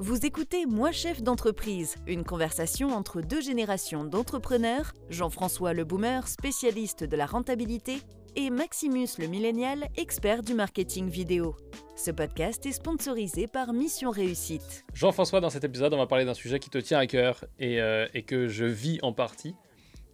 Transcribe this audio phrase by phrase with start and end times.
[0.00, 7.04] Vous écoutez Moi chef d'entreprise, une conversation entre deux générations d'entrepreneurs, Jean-François le boomer, spécialiste
[7.04, 7.98] de la rentabilité,
[8.34, 11.54] et Maximus le millénial, expert du marketing vidéo.
[11.94, 14.84] Ce podcast est sponsorisé par Mission Réussite.
[14.94, 17.80] Jean-François, dans cet épisode, on va parler d'un sujet qui te tient à cœur et,
[17.80, 19.54] euh, que je vis en partie.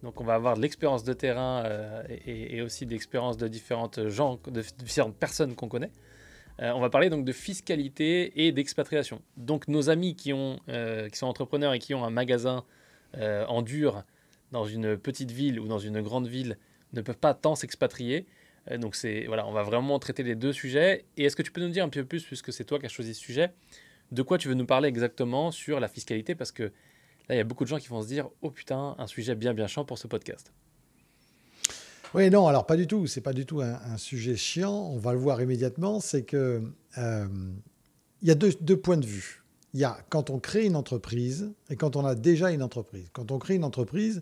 [0.03, 3.47] Donc on va avoir de l'expérience de terrain euh, et, et, aussi de l'expérience de
[3.47, 5.91] différentes gens, de différentes personnes qu'on connaît.
[6.59, 9.21] Euh, on va parler donc de fiscalité et d'expatriation.
[9.37, 12.63] Donc nos amis qui, euh, sont entrepreneurs et qui ont un magasin
[13.17, 14.03] euh, en dur
[14.51, 16.57] dans une petite ville ou dans une grande ville
[16.93, 18.25] ne peuvent pas tant s'expatrier.
[18.77, 21.05] donc c'est voilà, on va vraiment traiter les deux sujets.
[21.17, 22.89] Et est-ce que tu peux nous dire un peu plus, puisque c'est toi qui as
[22.89, 23.53] choisi ce sujet,
[24.11, 26.35] de quoi tu veux nous parler exactement sur la fiscalité?
[26.35, 28.95] Parce que là, il y a beaucoup de gens qui vont se dire, oh putain,
[28.97, 30.53] un sujet bien bien chiant pour ce podcast.
[32.13, 33.07] Oui, non, alors pas du tout.
[33.07, 34.73] C'est pas du tout un, sujet chiant.
[34.73, 35.99] On va le voir immédiatement.
[35.99, 36.61] C'est que
[36.97, 37.27] euh,
[38.21, 39.43] il y a deux, points de vue.
[39.73, 43.07] Il y a quand on crée une entreprise et quand on a déjà une entreprise.
[43.13, 44.21] Quand on crée une entreprise,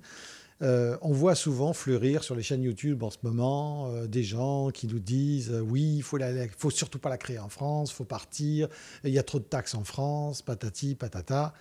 [0.61, 4.69] euh, on voit souvent fleurir sur les chaînes YouTube en ce moment euh, des gens
[4.69, 6.19] qui nous disent oui, il faut,
[6.57, 8.67] faut surtout pas la créer en France, faut partir,
[9.05, 11.53] il y a trop de taxes en France, patati, patata.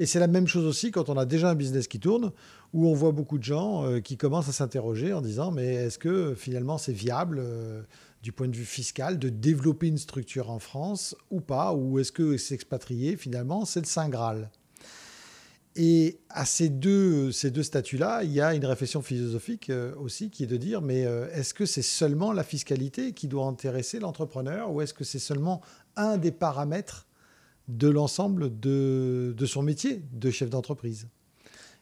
[0.00, 2.32] Et c'est la même chose aussi quand on a déjà un business qui tourne,
[2.72, 5.98] où on voit beaucoup de gens euh, qui commencent à s'interroger en disant mais est-ce
[5.98, 7.82] que finalement c'est viable euh,
[8.22, 11.74] du point de vue fiscal de développer une structure en France ou pas?
[11.74, 14.50] Ou est-ce que s'expatrier finalement c'est le Saint Graal?
[15.76, 20.30] Et à ces deux, ces deux statuts-là, il y a une réflexion philosophique euh, aussi
[20.30, 21.00] qui est de dire, mais
[21.34, 25.60] est-ce que c'est seulement la fiscalité qui doit intéresser l'entrepreneur ou est-ce que c'est seulement
[25.94, 27.06] un des paramètres
[27.70, 31.08] de l'ensemble de, de, son métier de chef d'entreprise.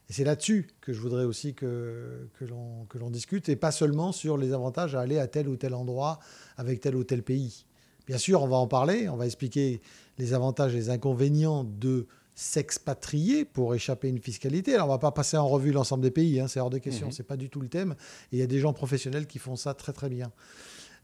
[0.09, 4.39] Et c'est là-dessus que je voudrais aussi que, que l'on discute, et pas seulement sur
[4.39, 6.19] les avantages à aller à tel ou tel endroit
[6.57, 7.67] avec tel ou tel pays.
[8.07, 9.83] Bien sûr, on va en parler, on va expliquer
[10.17, 14.75] les avantages et les inconvénients de s'expatrier pour échapper à une fiscalité.
[14.75, 16.79] Alors, on ne va pas passer en revue l'ensemble des pays, hein, c'est hors de
[16.79, 17.13] question, mhm.
[17.13, 17.97] ce n'est pas du tout le thème.
[18.33, 20.33] Et il y a des gens professionnels qui font ça très très bien.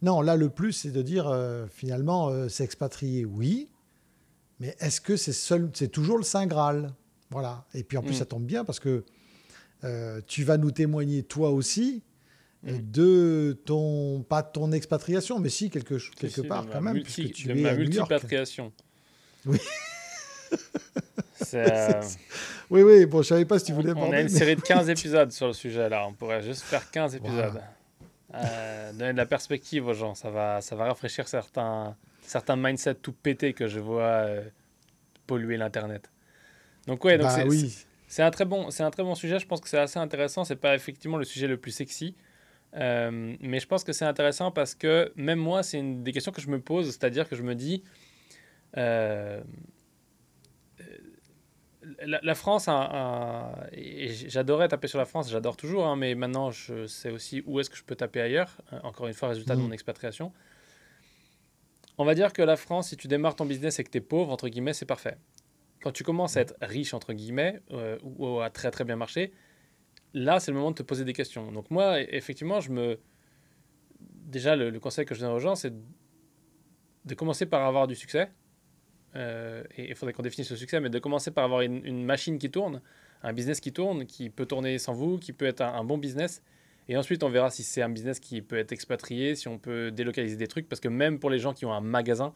[0.01, 3.69] Non, là, le plus, c'est de dire, euh, finalement, euh, s'expatrier, oui,
[4.61, 6.93] mais est-ce que c'est seul, c'est toujours le Saint Graal?
[7.31, 7.65] Voilà.
[7.75, 8.19] Et puis en plus, mm.
[8.19, 9.05] ça tombe bien parce que
[9.85, 12.03] euh, tu vas nous témoigner toi aussi
[12.63, 12.79] mm.
[12.91, 17.49] de ton, pas ton expatriation, mais si quelque, quelque part quand même, multi, puisque tu
[17.49, 18.73] de es ma multipatriation.
[19.47, 19.59] Oui.
[21.53, 22.03] Euh,
[22.71, 24.61] oui, oui, bon, je savais pas si tu voulais On, on a une série de
[24.61, 27.61] 15 épisodes sur le sujet là, on pourrait juste faire 15 épisodes.
[28.35, 31.97] Euh, donner de la perspective aux gens, ça va, ça va rafraîchir certains,
[32.27, 34.43] certains mindsets tout pétés que je vois euh,
[35.27, 36.11] polluer l'internet.
[36.87, 37.47] Donc ouais, donc bah
[38.07, 39.39] c'est un très bon c'est un très bon sujet.
[39.39, 40.45] Je pense que c'est assez intéressant.
[40.45, 42.15] C'est pas effectivement le sujet le plus sexy,
[42.77, 46.33] euh, mais je pense que c'est intéressant parce que même moi c'est une des questions
[46.33, 47.83] que je me pose, c'est-à-dire que je me dis
[48.77, 49.41] euh,
[52.03, 52.69] la, France,
[54.27, 57.69] j'adorais taper sur la France, j'adore toujours, hein, mais maintenant je sais aussi où est-ce
[57.69, 58.57] que je peux taper ailleurs.
[58.83, 59.65] Encore une fois, résultat de mmh.
[59.65, 60.33] mon expatriation.
[61.97, 64.01] On va dire que la France, si tu démarres ton business et que tu es
[64.01, 65.17] pauvre, entre guillemets, c'est parfait.
[65.83, 69.33] Quand tu commences à être riche, entre guillemets, euh, ou, à très très bien marcher,
[70.13, 71.53] là, c'est le moment de te poser des questions.
[71.53, 72.99] Donc moi, e, effectivement, je me...
[74.01, 75.73] Déjà, le, conseil que je donne aux gens, c'est
[77.05, 78.31] de commencer par avoir du succès.
[79.15, 82.39] Euh, et il faudrait qu'on définisse le succès, mais de commencer par avoir une, machine
[82.39, 82.81] qui tourne,
[83.23, 86.43] un business qui tourne, qui peut tourner sans vous, qui peut être un bon business,
[86.89, 89.91] et ensuite, on verra si c'est un business qui peut être expatrié, si on peut
[89.91, 92.35] délocaliser des trucs, parce que même pour les gens qui ont un magasin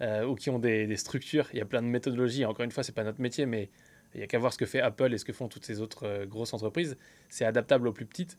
[0.00, 2.44] euh, ou qui ont des, structures, il y a plein de méthodologies.
[2.44, 3.70] Encore une fois, c'est pas notre métier, mais
[4.14, 5.80] il y a qu'à voir ce que fait Apple et ce que font toutes ces
[5.80, 6.96] autres euh, grosses entreprises.
[7.28, 8.38] C'est adaptable aux plus petites.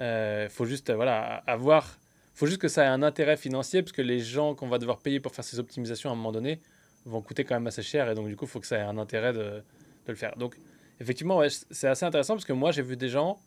[0.00, 1.98] Euh, faut juste voilà, avoir,
[2.34, 4.98] faut juste que ça ait un intérêt financier, parce que les gens qu'on va devoir
[4.98, 6.60] payer pour faire ces optimisations à un moment donné
[7.04, 8.82] vont coûter quand même assez cher, et donc du coup, il faut que ça ait
[8.82, 9.62] un intérêt de, de
[10.08, 10.36] le faire.
[10.36, 10.56] Donc,
[11.00, 11.40] effectivement,
[11.70, 13.38] c'est assez intéressant, parce que moi, j'ai vu des gens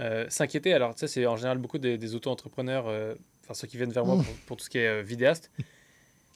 [0.00, 3.76] euh, s'inquiéter, alors tu sais, c'est en général beaucoup des, auto-entrepreneurs, euh, enfin ceux qui
[3.76, 4.24] viennent vers moi mmh.
[4.46, 5.50] pour, tout ce qui est euh, vidéaste,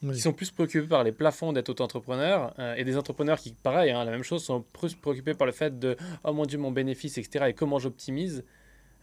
[0.00, 4.04] qui sont plus préoccupés par les plafonds d'être auto-entrepreneur, et des entrepreneurs qui, pareil, hein,
[4.04, 7.18] la même chose, sont plus préoccupés par le fait de oh mon dieu, mon bénéfice,
[7.18, 8.42] etc., et comment j'optimise,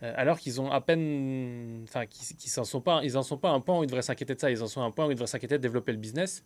[0.02, 3.62] alors qu'ils ont à peine, enfin, qu'ils n'en sont pas, ils en sont pas un
[3.62, 5.28] point où ils devraient s'inquiéter de ça, ils en sont un point où ils devraient
[5.28, 6.44] s'inquiéter de développer le business.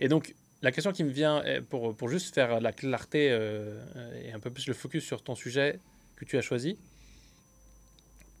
[0.00, 4.40] Et donc, la question qui me vient, pour, pour juste faire la clarté et un
[4.40, 5.78] peu plus le focus sur ton sujet
[6.16, 6.78] que tu as choisi,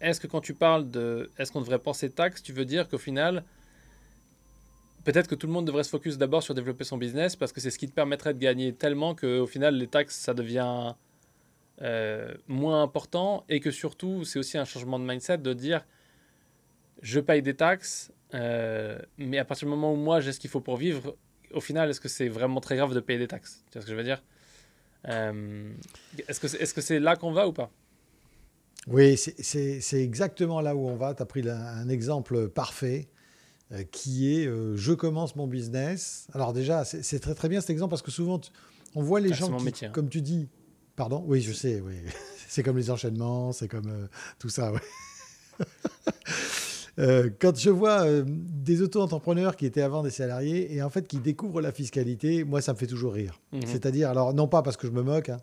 [0.00, 2.98] est-ce que quand tu parles de est-ce qu'on devrait penser taxes, tu veux dire qu'au
[2.98, 3.44] final,
[5.04, 7.60] peut-être que tout le monde devrait se focus d'abord sur développer son business parce que
[7.60, 10.94] c'est ce qui te permettrait de gagner tellement qu'au final, les taxes, ça devient
[11.82, 15.84] euh, moins important et que surtout, c'est aussi un changement de mindset de dire
[17.02, 20.50] je paye des taxes, euh, mais à partir du moment où moi j'ai ce qu'il
[20.50, 21.16] faut pour vivre,
[21.52, 23.64] au final, est-ce que c'est vraiment très grave de payer des taxes?
[23.70, 24.22] Tu vois ce que je veux dire?
[25.08, 25.70] Euh,
[26.26, 27.70] Est-ce que c'est est -ce là qu'on va ou pas?
[28.90, 31.14] Oui, c'est exactement là où on va.
[31.14, 33.08] Tu as pris un exemple parfait
[33.72, 36.26] euh, qui est euh, je commence mon business.
[36.32, 38.40] Alors déjà, c'est très très bien cet exemple parce que souvent,
[38.94, 39.90] on voit les ah, gens qui, hein.
[39.90, 40.48] comme tu dis,
[40.96, 41.94] pardon, oui, je sais, oui.
[42.48, 44.08] c'est comme les enchaînements, c'est comme
[44.38, 44.72] tout ça,
[46.98, 51.06] Euh, quand je vois euh, des auto-entrepreneurs qui étaient avant des salariés et en fait
[51.06, 53.40] qui découvrent la fiscalité, moi ça me fait toujours rire.
[53.52, 53.60] Mhm.
[53.66, 55.38] C'est-à-dire, alors non pas parce que je me moque, hein,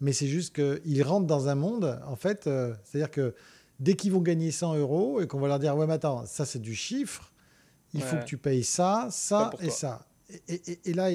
[0.00, 3.34] mais c'est juste qu'ils rentrent dans un monde, en fait, euh, c'est-à-dire que
[3.80, 6.44] dès qu'ils vont gagner 100 euros et qu'on va leur dire, ouais mais attends, ça
[6.44, 7.32] c'est du chiffre,
[7.94, 10.06] il faut que tu payes ça, ça et ça.
[10.48, 11.08] Et, là,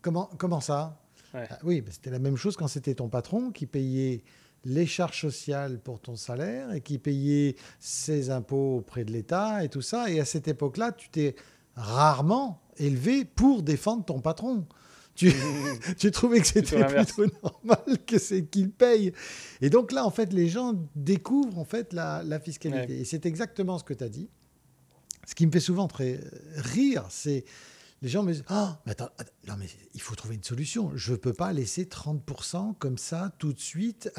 [0.00, 1.00] comment, comment ça?
[1.32, 4.22] Ah Oui, c'était la même chose quand c'était ton patron qui payait
[4.64, 9.68] les charges sociales pour ton salaire et qui payait ses impôts auprès de l'État et
[9.68, 10.10] tout ça.
[10.10, 11.34] Et à cette époque-là, tu t'es
[11.74, 14.66] rarement élevé pour défendre ton patron.
[15.14, 15.32] Tu,
[15.98, 19.12] tu trouvais que c'était plutôt normal que c'est qu'il paye.
[19.60, 23.00] Et donc là, en fait, les gens découvrent en fait la, fiscalité.
[23.00, 24.28] Et c'est exactement ce que tu as dit.
[25.26, 26.20] Ce qui me fait souvent très
[26.56, 27.44] rire, c'est
[28.02, 29.08] les gens me disent Ah, mais attends,
[29.48, 30.90] non, mais il faut trouver une solution.
[30.94, 34.10] Je ne peux pas laisser 30% comme ça tout de suite.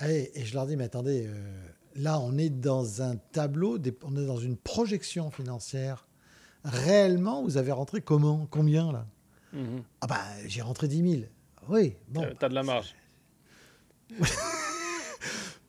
[0.00, 4.26] Et, je leur dis, mais attendez, euh, là, on est dans un tableau, on est
[4.26, 6.06] dans une projection financière.
[6.64, 8.46] Réellement, vous avez rentré comment?
[8.50, 9.06] Combien, là?
[10.00, 11.22] Ah, bah, j'ai rentré 10 000.
[11.68, 12.26] Oui, bon.
[12.38, 12.94] T'as de la marge.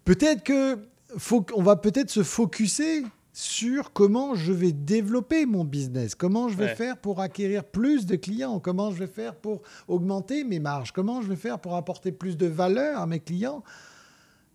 [0.06, 0.88] peut-être que
[1.18, 3.04] faut on va peut-être se focuser
[3.34, 8.16] sur comment je vais développer mon business, comment je vais faire pour acquérir plus de
[8.16, 12.12] clients, comment je vais faire pour augmenter mes marges, comment je vais faire pour apporter
[12.12, 13.64] plus de valeur à mes clients?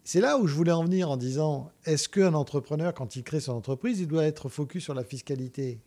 [0.04, 3.40] C'est là où je voulais en venir en disant, est-ce qu'un entrepreneur, quand il crée
[3.40, 5.80] son entreprise, il doit être focus sur la fiscalité?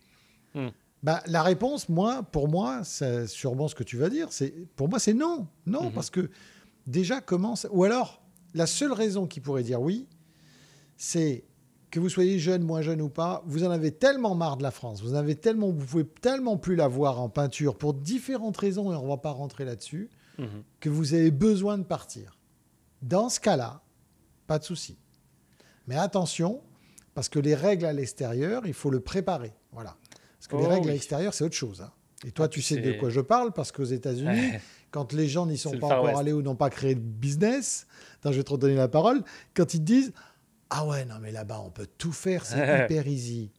[0.54, 0.68] Hmm.
[1.02, 4.88] Bah, La réponse, moi, pour moi, c'est sûrement ce que tu vas dire, c'est, pour
[4.88, 5.46] moi, c'est non.
[5.66, 5.92] Non, hmm.
[5.92, 6.30] parce que
[6.86, 7.54] déjà, comment...
[7.70, 8.22] Ou alors,
[8.54, 10.06] la seule raison qui pourrait dire oui,
[10.96, 11.44] c'est
[11.90, 14.70] que vous soyez jeune, moins jeune ou pas, vous en avez tellement marre de la
[14.70, 18.92] France, vous avez tellement, vous pouvez tellement plus la voir en peinture pour différentes raisons,
[18.92, 20.08] et on ne va pas rentrer là-dessus,
[20.38, 20.46] hmm.
[20.80, 22.38] que vous avez besoin de partir.
[23.02, 23.82] Dans ce cas-là,
[24.46, 24.96] pas de souci.
[25.86, 26.62] Mais attention,
[27.14, 29.52] parce que les règles à l'extérieur, il faut le préparer.
[29.72, 29.96] Voilà.
[30.42, 31.82] Parce que les oh règles à l'extérieur, c'est autre chose.
[31.82, 31.92] Hein.
[32.26, 34.54] Et toi, ah, tu sais de quoi je parle, parce qu'aux États-Unis,
[34.90, 37.86] quand les gens n'y sont pas encore allés ou n'ont pas créé de business,
[38.24, 39.22] je vais te redonner la parole,
[39.54, 40.12] quand ils te disent
[40.68, 43.52] Ah ouais, non, mais là-bas, on peut tout faire, c'est hyper easy.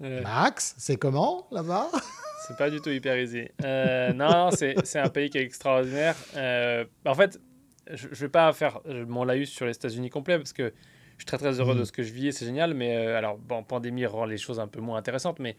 [0.00, 1.88] Max, c'est comment là-bas?
[2.46, 3.46] C'est pas du tout hyper easy.
[3.62, 6.16] Euh, non, c'est un pays qui est extraordinaire.
[6.34, 7.38] Euh, en fait,
[7.92, 10.72] je ne vais pas faire mon laïus sur les États-Unis complet parce que
[11.20, 11.84] je suis très très heureux de mm.
[11.84, 12.72] ce que je vis et c'est génial.
[12.72, 15.38] Mais euh, alors, bon, pandémie rend les choses un peu moins intéressantes.
[15.38, 15.54] Mais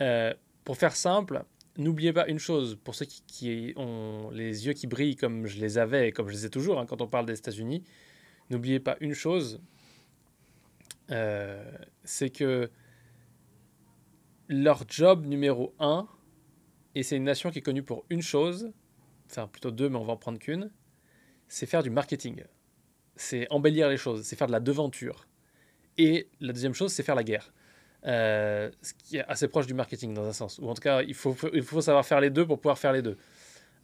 [0.00, 0.34] euh,
[0.64, 1.44] pour faire simple,
[1.76, 5.78] n'oubliez pas une chose pour ceux qui, ont les yeux qui brillent comme je les
[5.78, 7.82] avais et comme je les ai toujours hein, quand on parle des États-Unis.
[8.50, 9.60] N'oubliez pas une chose
[11.10, 11.64] euh,
[12.04, 12.70] c'est que
[14.48, 16.06] leur job numéro un,
[16.94, 18.72] et c'est une nation qui est connue pour une chose,
[19.26, 20.70] enfin plutôt deux, mais on va en prendre qu'une
[21.48, 22.44] c'est faire du marketing.
[23.16, 25.26] C'est embellir les choses, c'est faire de la devanture.
[25.96, 27.52] Et la deuxième chose, c'est faire la guerre.
[28.06, 30.58] Euh, ce qui est assez proche du marketing dans un sens.
[30.58, 32.92] Ou en tout cas, il faut, il faut savoir faire les deux pour pouvoir faire
[32.92, 33.16] les deux.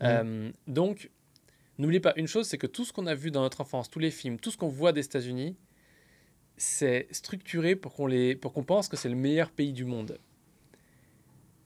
[0.01, 0.05] Mmh.
[0.05, 1.11] Euh, donc,
[1.79, 3.99] n'oubliez pas une chose, c'est que tout ce qu'on a vu dans notre enfance, tous
[3.99, 5.57] les films, tout ce qu'on voit des États-Unis,
[6.57, 10.19] c'est structuré pour qu'on qu'on pense que c'est le meilleur pays du monde.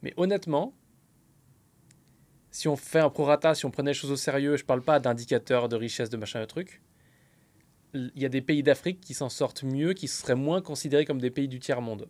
[0.02, 0.74] Mais honnêtement,
[2.50, 4.82] si on fait un prorata, si on prenait les choses au sérieux, je ne parle
[4.82, 6.80] pas d'indicateurs de richesse, de machin, de truc,
[7.92, 11.20] il y a des pays d'Afrique qui s'en sortent mieux, qui seraient moins considérés comme
[11.20, 12.08] des pays du tiers-monde.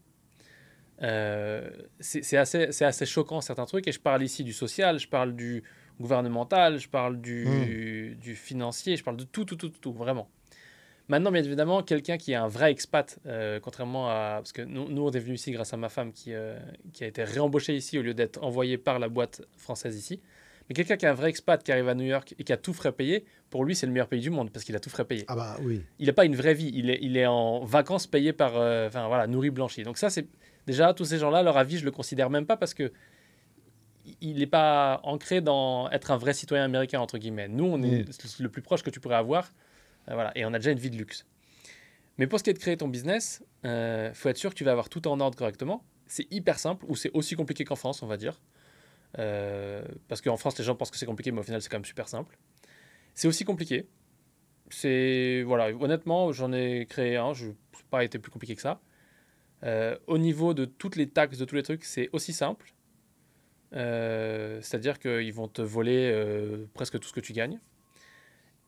[1.03, 5.35] Euh, c'est assez, assez choquant certains trucs, et je parle ici du social, je parle
[5.35, 5.63] du
[6.01, 8.15] gouvernemental, je parle du, hmm.
[8.21, 10.29] du financier, je parle de tout, tout, tout, tout, vraiment.
[11.09, 14.35] Maintenant, bien évidemment, quelqu'un qui est un vrai expat, euh, contrairement à...
[14.37, 16.59] Parce que nous, nous, on est venu ici grâce à ma femme qui, euh,
[16.93, 20.21] qui a été réembauchée ici au lieu d'être envoyée par la boîte française ici.
[20.69, 22.59] Mais quelqu'un qui est un vrai expat qui arrive à New York et qui a
[22.59, 24.91] tout frais payé, pour lui, c'est le meilleur pays du monde parce qu'il a tout
[24.91, 25.25] frais payé.
[25.29, 25.81] Ah bah oui.
[25.99, 26.71] Il n'a pas une vraie vie.
[26.75, 28.59] Il est, il est en vacances payé par...
[28.59, 29.85] Euh, enfin voilà, nourri, blanchi.
[29.85, 30.27] Donc ça, c'est...
[30.69, 32.93] Déjà, tous ces gens-là, leur avis, je le considère même pas parce que
[34.21, 37.49] il n'est pas ancré dans être un vrai citoyen américain, entre guillemets.
[37.49, 38.43] Nous, on est mm.
[38.43, 39.51] le plus proche que tu pourrais avoir
[40.11, 41.25] euh, voilà, et on a déjà une vie de luxe.
[42.19, 44.57] Mais pour ce qui est de créer ton business, il euh, faut être sûr que
[44.57, 45.83] tu vas avoir tout en ordre correctement.
[46.07, 48.39] C'est hyper simple, ou c'est aussi compliqué qu'en France, on va dire.
[49.19, 51.79] Euh, parce qu'en France, les gens pensent que c'est compliqué, mais au final, c'est quand
[51.79, 52.37] même super simple.
[53.15, 53.89] C'est aussi compliqué.
[54.69, 57.55] C'est voilà, honnêtement, j'en ai créé un, je n'ai
[57.89, 58.83] pas été plus compliqué que ça.
[59.63, 62.73] Au niveau de toutes les taxes, de tous les trucs, c'est aussi simple.
[63.73, 67.61] c'est-à-dire qu'ils vont te voler presque tout ce que tu gagnes.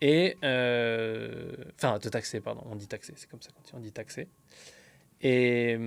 [0.01, 0.37] Et.
[0.43, 2.63] Enfin, te taxer, pardon.
[2.67, 3.73] On dit taxer, c'est comme ça qu'on dit.
[3.75, 4.29] On dit taxer.
[5.21, 5.79] Et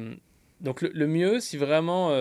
[0.61, 2.11] donc, le, mieux, si vraiment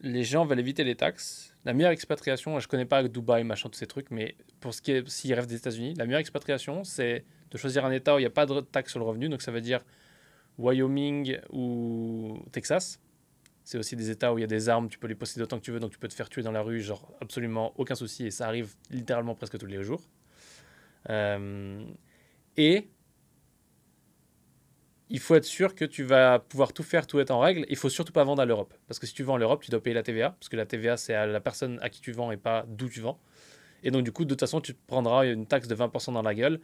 [0.00, 3.78] les gens veulent éviter les taxes, la meilleure expatriation, je connais pas Dubaï, machin, tous
[3.78, 7.24] ces trucs, mais pour ce qui est, s'ils rêvent des États-Unis, la meilleure expatriation, c'est
[7.50, 9.28] de choisir un État où il n'y a pas de taxe sur le revenu.
[9.28, 9.84] Donc, ça veut dire
[10.60, 13.00] Wyoming ou Texas.
[13.64, 15.58] C'est aussi des États où il y a des armes, tu peux les posséder autant
[15.58, 17.94] que tu veux, donc tu peux te faire tuer dans la rue, genre absolument aucun
[17.94, 20.02] souci, et ça arrive littéralement presque tous les jours.
[21.08, 21.84] Euh,
[22.56, 22.88] et
[25.08, 27.66] il faut être sûr que tu vas pouvoir tout faire, tout être en règle.
[27.68, 28.74] Il faut surtout pas vendre à l'Europe.
[28.86, 30.30] Parce que si tu vends à l'Europe, tu dois payer la TVA.
[30.30, 32.88] Parce que la TVA, c'est à la personne à qui tu vends et pas d'où
[32.88, 33.20] tu vends.
[33.82, 36.34] Et donc, du coup, de toute façon, tu prendras une taxe de 20% dans la
[36.34, 36.60] gueule.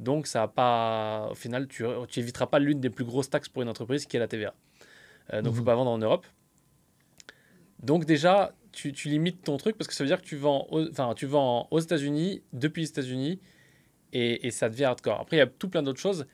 [0.00, 1.28] Donc, ça a pas.
[1.30, 4.16] Au final, tu, tu éviteras pas l'une des plus grosses taxes pour une entreprise qui
[4.16, 4.54] est la TVA.
[5.32, 5.66] Euh, donc, il ne faut mhm.
[5.66, 6.26] pas vendre en Europe.
[7.82, 10.66] Donc, déjà, tu, tu, limites ton truc parce que ça veut dire que tu vends,
[10.90, 13.40] enfin, tu vends aux États-Unis, depuis les États-Unis,
[14.12, 15.20] et, et ça devient hardcore.
[15.20, 16.26] Après, il y a tout plein d'autres choses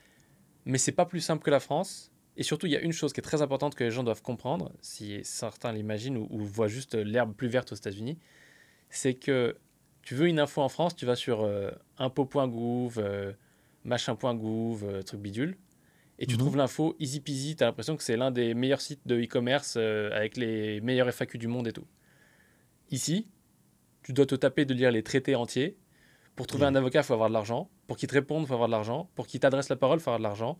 [0.65, 2.11] mais c'est pas plus simple que la France.
[2.37, 4.21] Et surtout, il y a une chose qui est très importante que les gens doivent
[4.21, 8.17] comprendre, si certains l'imaginent ou, voient juste l'herbe plus verte aux États-Unis,
[8.89, 9.55] c'est que
[10.01, 13.31] tu veux une info en France, tu vas sur euh, impôt.gouv, euh,
[13.85, 15.57] machin.gouv, euh, truc bidule,
[16.19, 16.39] et tu mhm.
[16.39, 17.55] trouves l'info easy peasy.
[17.55, 21.37] Tu as l'impression que c'est l'un des meilleurs sites de e-commerce avec les meilleurs FAQ
[21.37, 21.87] du monde et tout.
[22.91, 23.27] Ici,
[24.03, 25.77] tu dois te taper de lire les traités entiers.
[26.35, 27.69] Pour trouver un avocat, il faut avoir de l'argent.
[27.87, 29.09] Pour qu'il te réponde, il faut avoir de l'argent.
[29.15, 30.59] Pour qu'il t'adresse la parole, il faut avoir de l'argent.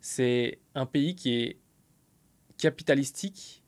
[0.00, 1.58] C'est un pays qui est
[2.56, 3.64] capitalistique,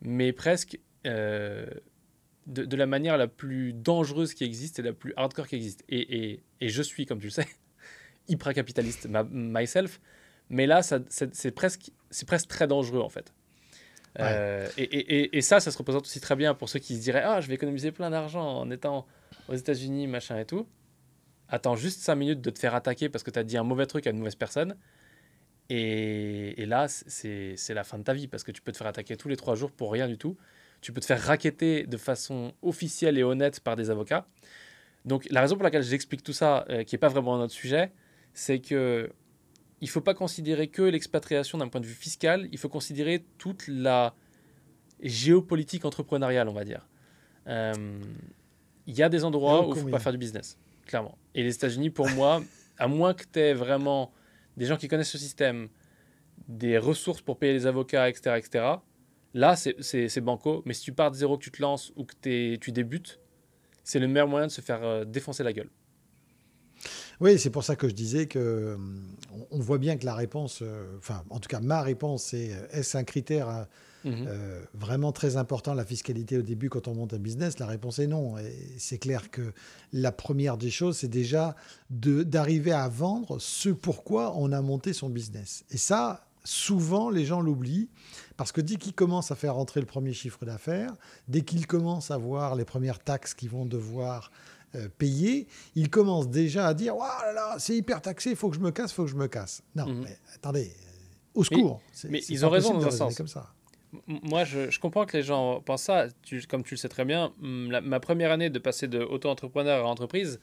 [0.00, 1.66] mais presque euh,
[2.46, 5.84] de, la manière la plus dangereuse qui existe et la plus hardcore qui existe.
[5.88, 7.46] Et, je suis, comme tu le sais,
[8.30, 10.00] hyper capitaliste myself.
[10.48, 11.90] Mais là, c'est presque,
[12.26, 13.32] presque très dangereux, en fait.
[14.18, 17.22] Euh, et, et, ça, ça se représente aussi très bien pour ceux qui se diraient
[17.24, 19.06] Ah, je vais économiser plein d'argent en étant
[19.48, 20.66] aux États-Unis, machin et tout
[21.50, 23.86] attends juste 5 minutes de te faire attaquer parce que tu as dit un mauvais
[23.86, 24.76] truc à une mauvaise personne.
[25.68, 29.16] Et, là, c'est la fin de ta vie parce que tu peux te faire attaquer
[29.16, 30.36] tous les 3 jours pour rien du tout.
[30.80, 34.26] Tu peux te faire raqueter de façon officielle et honnête par des avocats.
[35.04, 37.92] Donc la raison pour laquelle j'explique tout ça, euh, qui n'est pas vraiment notre sujet,
[38.32, 39.12] c'est que
[39.80, 43.66] il faut pas considérer que l'expatriation d'un point de vue fiscal, il faut considérer toute
[43.66, 44.14] la
[45.02, 46.86] géopolitique entrepreneuriale, on va dire.
[47.46, 47.72] Euh,
[48.86, 50.58] il y a des endroits où il ne faut pas faire du business
[50.90, 51.16] clairement.
[51.34, 52.42] Et les États-Unis, pour moi,
[52.76, 54.12] à moins que tu aies vraiment
[54.56, 55.68] des gens qui connaissent ce système,
[56.48, 58.64] des ressources pour payer les avocats, etc., etc.,
[59.32, 60.62] là, c'est banco.
[60.66, 63.20] Mais si tu pars de zéro, que tu te lances ou que tu débutes,
[63.84, 65.70] c'est le meilleur moyen de se faire euh, défoncer la gueule.
[67.20, 68.78] Oui, c'est pour ça que je disais que
[69.50, 72.66] on voit bien que la réponse, euh, enfin, en tout cas, ma réponse, c'est euh,
[72.72, 73.66] est-ce un critère
[74.04, 74.26] Mhm.
[74.28, 77.58] Euh, vraiment très important, la fiscalité au début quand on monte un business?
[77.58, 78.38] La réponse est non.
[78.38, 79.52] Et c'est clair que
[79.92, 81.54] la première des choses, c'est déjà
[81.90, 85.64] d'arriver à vendre ce pourquoi on a monté son business.
[85.70, 87.88] Et ça, souvent, les gens l'oublient
[88.36, 90.94] parce que dès qu'ils commencent à faire rentrer le premier chiffre d'affaires,
[91.28, 94.30] dès qu'ils commencent à voir les premières taxes qu'ils vont devoir
[94.74, 98.56] euh, payer, ils commencent déjà à dire là là, c'est hyper taxé, il faut que
[98.56, 99.62] je me casse, il faut que je me casse.
[99.74, 100.02] Non, mhm.
[100.04, 100.72] mais attendez,
[101.34, 101.80] au secours.
[102.08, 103.16] Mais, ils ont raison dans un sens.
[103.16, 103.52] Comme ça.
[104.06, 106.06] Moi, je, comprends que les gens pensent ça.
[106.48, 110.40] comme tu le sais très bien, ma première année de passer de auto-entrepreneur à entreprise,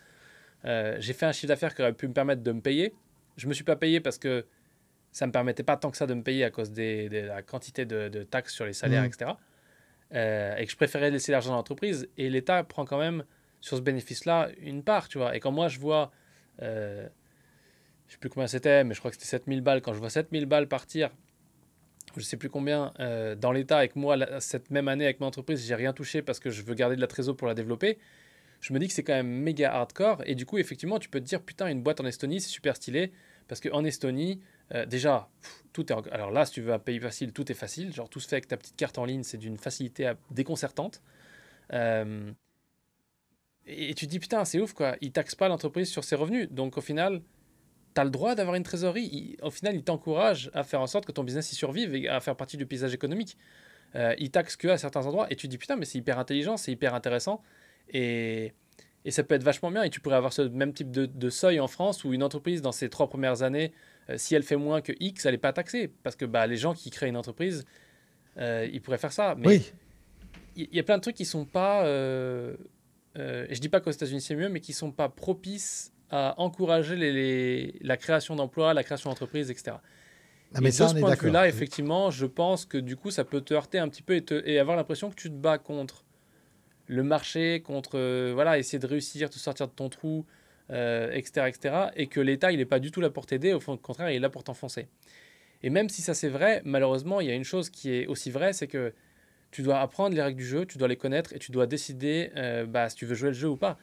[0.66, 2.94] euh, j'ai fait un chiffre d'affaires qui aurait pu me permettre de me payer.
[3.38, 4.46] Je ne me suis pas payé parce que
[5.12, 7.42] ça ne me permettait pas tant que ça de me payer à cause de la
[7.42, 9.06] quantité de, taxes sur les salaires, mmh.
[9.06, 9.32] etc.
[10.14, 12.10] Euh, et que je préférais laisser l'argent dans l'entreprise.
[12.18, 13.24] Et l'État prend quand même
[13.62, 15.36] sur ce bénéfice-là une part, tu vois.
[15.36, 16.12] Et quand moi, je vois,
[16.62, 17.08] euh,
[18.08, 20.00] je ne sais plus combien c'était, mais je crois que c'était 7000 balles, quand je
[20.00, 21.12] vois 7000 balles partir
[22.20, 25.66] je sais plus combien, euh, dans l'État avec moi, cette même année avec mon entreprise,
[25.66, 27.98] j'ai rien touché parce que je veux garder de la trésor pour la développer.
[28.60, 30.24] Je me dis que c'est quand même méga hardcore.
[30.26, 32.76] Et du coup, effectivement, tu peux te dire, putain, une boîte en Estonie, c'est super
[32.76, 33.12] stylé.
[33.48, 34.42] Parce qu'en Estonie,
[34.74, 35.30] euh, déjà,
[35.74, 36.12] tout est.
[36.12, 37.94] Alors là, si tu veux un pays facile, tout est facile.
[37.94, 41.02] Genre, tout se fait avec ta petite carte en ligne, c'est d'une facilité déconcertante.
[41.74, 42.32] Euh,
[43.68, 44.96] et, tu te dis, putain, c'est ouf, quoi.
[45.02, 46.50] Ils taxent pas l'entreprise sur ses revenus.
[46.50, 47.22] Donc, au final,
[47.94, 49.38] tu as le droit d'avoir une trésorerie.
[49.42, 52.20] au final, il t'encourage à faire en sorte que ton business y survive et à
[52.20, 53.38] faire partie du paysage économique.
[53.96, 56.20] Euh, il taxe que à certains endroits et tu te dis putain, mais c'est hyper
[56.20, 57.42] intelligent, c'est hyper intéressant
[57.90, 58.52] et,
[59.06, 59.84] et, ça peut être vachement bien.
[59.84, 62.62] Et tu pourrais avoir ce même type de, de seuil en France où une entreprise,
[62.62, 63.72] dans ses trois premières années,
[64.10, 66.58] euh, si elle fait moins que X, elle n'est pas taxée parce que bah, les
[66.58, 67.66] gens qui créent une entreprise,
[68.38, 69.36] euh, ils pourraient faire ça.
[69.38, 69.72] Mais oui.
[70.58, 71.86] il y, a plein de trucs qui sont pas.
[73.18, 77.76] Je dis pas qu'aux États-Unis c'est mieux, mais qui sont pas propices à encourager les,
[77.82, 79.78] la création d'emplois, la création d'entreprises, etc.
[80.54, 83.26] Ah, mais et de ce point de vue-là, effectivement, je pense que du coup, ça
[83.26, 86.06] peut te heurter un petit peu et, et avoir l'impression que tu te bats contre
[86.88, 90.26] le marché, contre voilà, essayer de réussir, de sortir de ton trou,
[90.70, 91.76] etc., etc.
[91.96, 94.20] Et que l'État, il n'est pas du tout là pour t'aider, au contraire, il est
[94.20, 94.88] là pour t'enfoncer.
[95.64, 98.32] Et même si ça c'est vrai, malheureusement, il y a une chose qui est aussi
[98.32, 98.94] vraie, c'est que
[99.58, 102.30] tu dois apprendre les règles du jeu, tu dois les connaître et tu dois décider
[102.68, 103.80] bah, si tu veux jouer le jeu ou pas.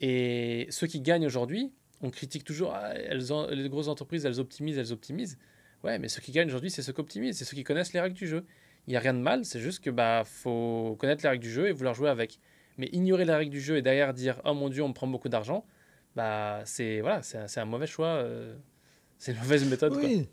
[0.00, 1.70] Et ceux qui gagnent aujourd'hui,
[2.02, 2.94] on critique toujours, ah,
[3.48, 5.38] les grosses entreprises, elles optimisent, elles optimisent.
[5.84, 8.00] Ouais, mais ceux qui gagnent aujourd'hui, c'est ceux qui optimisent, c'est ceux qui connaissent les
[8.00, 8.44] règles du jeu.
[8.88, 11.52] Il n'y a rien de mal, c'est juste que bah faut connaître les règles du
[11.52, 12.40] jeu et vouloir jouer avec.
[12.76, 15.06] Mais ignorer les règles du jeu et derrière dire oh mon dieu, on me prend
[15.06, 15.64] beaucoup d'argent,
[16.16, 18.56] bah c'est voilà, c'est un, mauvais choix, euh,
[19.16, 19.94] c'est une mauvaise méthode.
[19.94, 20.28] Oui.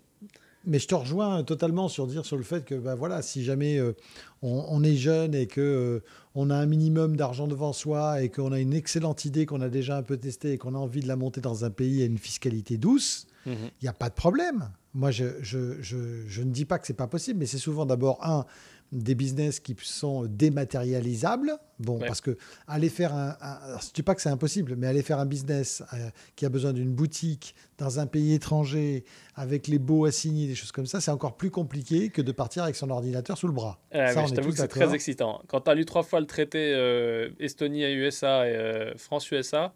[0.64, 3.78] Mais je te rejoins totalement sur dire sur le fait que bah voilà, si jamais
[3.78, 3.94] euh,
[4.42, 6.04] on, est jeune et que euh,
[6.34, 9.68] on a un minimum d'argent devant soi et qu'on a une excellente idée qu'on a
[9.68, 12.06] déjà un peu testée et qu'on a envie de la monter dans un pays à
[12.06, 13.54] une fiscalité douce, mhm.
[13.80, 14.70] il n'y a pas de problème.
[14.94, 17.86] Moi, je, je, je, je, ne dis pas que c'est pas possible, mais c'est souvent
[17.86, 18.44] d'abord un
[18.92, 21.52] des business qui sont dématérialisables.
[21.78, 22.36] Bon, parce que
[22.68, 23.34] aller faire un,
[23.80, 26.48] je ne dis pas que c'est impossible, mais aller faire un business euh, qui a
[26.48, 31.00] besoin d'une boutique dans un pays étranger avec les baux assignés, des choses comme ça,
[31.00, 33.80] c'est encore plus compliqué que de partir avec son ordinateur sous le bras.
[33.92, 35.42] ça, je t'avoue que c'est très excitant.
[35.48, 39.74] Quand tu as lu trois fois le traité euh, Estonie et USA et euh, France-USA,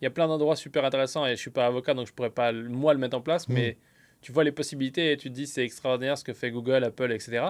[0.00, 2.30] il y a plein d'endroits super intéressants et je suis pas avocat donc je pourrais
[2.30, 3.52] pas moi le mettre en place, mm.
[3.52, 3.76] mais
[4.22, 7.12] tu vois les possibilités et tu te dis c'est extraordinaire ce que fait Google, Apple,
[7.12, 7.48] etc.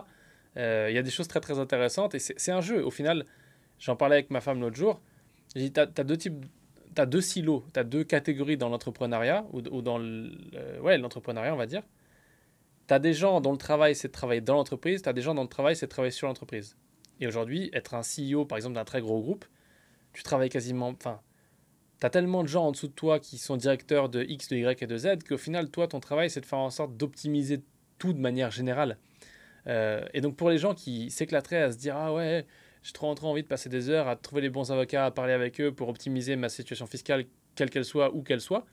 [0.59, 2.85] Euh, il y a des choses très très intéressantes et c'est un jeu.
[2.85, 3.25] Au final,
[3.79, 5.01] j'en parlais avec ma femme l'autre jour.
[5.55, 6.45] J'ai dit, tu as, deux types,
[7.07, 11.83] deux silos, tu as deux catégories dans l'entrepreneuriat, ou, dans l'entrepreneuriat, on va dire.
[12.87, 15.23] Tu as des gens dont le travail, c'est de travailler dans l'entreprise, tu as des
[15.23, 16.77] gens dont le travail, c'est de travailler sur l'entreprise.
[17.21, 19.45] Et aujourd'hui, être un CEO, par exemple, d'un très gros groupe,
[20.13, 20.89] tu travailles quasiment...
[20.89, 21.21] Enfin,
[22.01, 24.57] tu as tellement de gens en dessous de toi qui sont directeurs de X, de
[24.57, 27.63] Y et de Z qu'au final, toi, ton travail, c'est de faire en sorte d'optimiser
[27.99, 28.99] tout de manière générale.
[29.69, 32.47] Euh, et donc pour les gens qui s'éclateraient à se dire ah ouais
[32.83, 35.33] j'ai trop, trop envie de passer des heures à trouver les bons avocats, à parler
[35.33, 38.65] avec eux pour optimiser ma situation fiscale, quelle qu'elle soit, où qu'elle soit,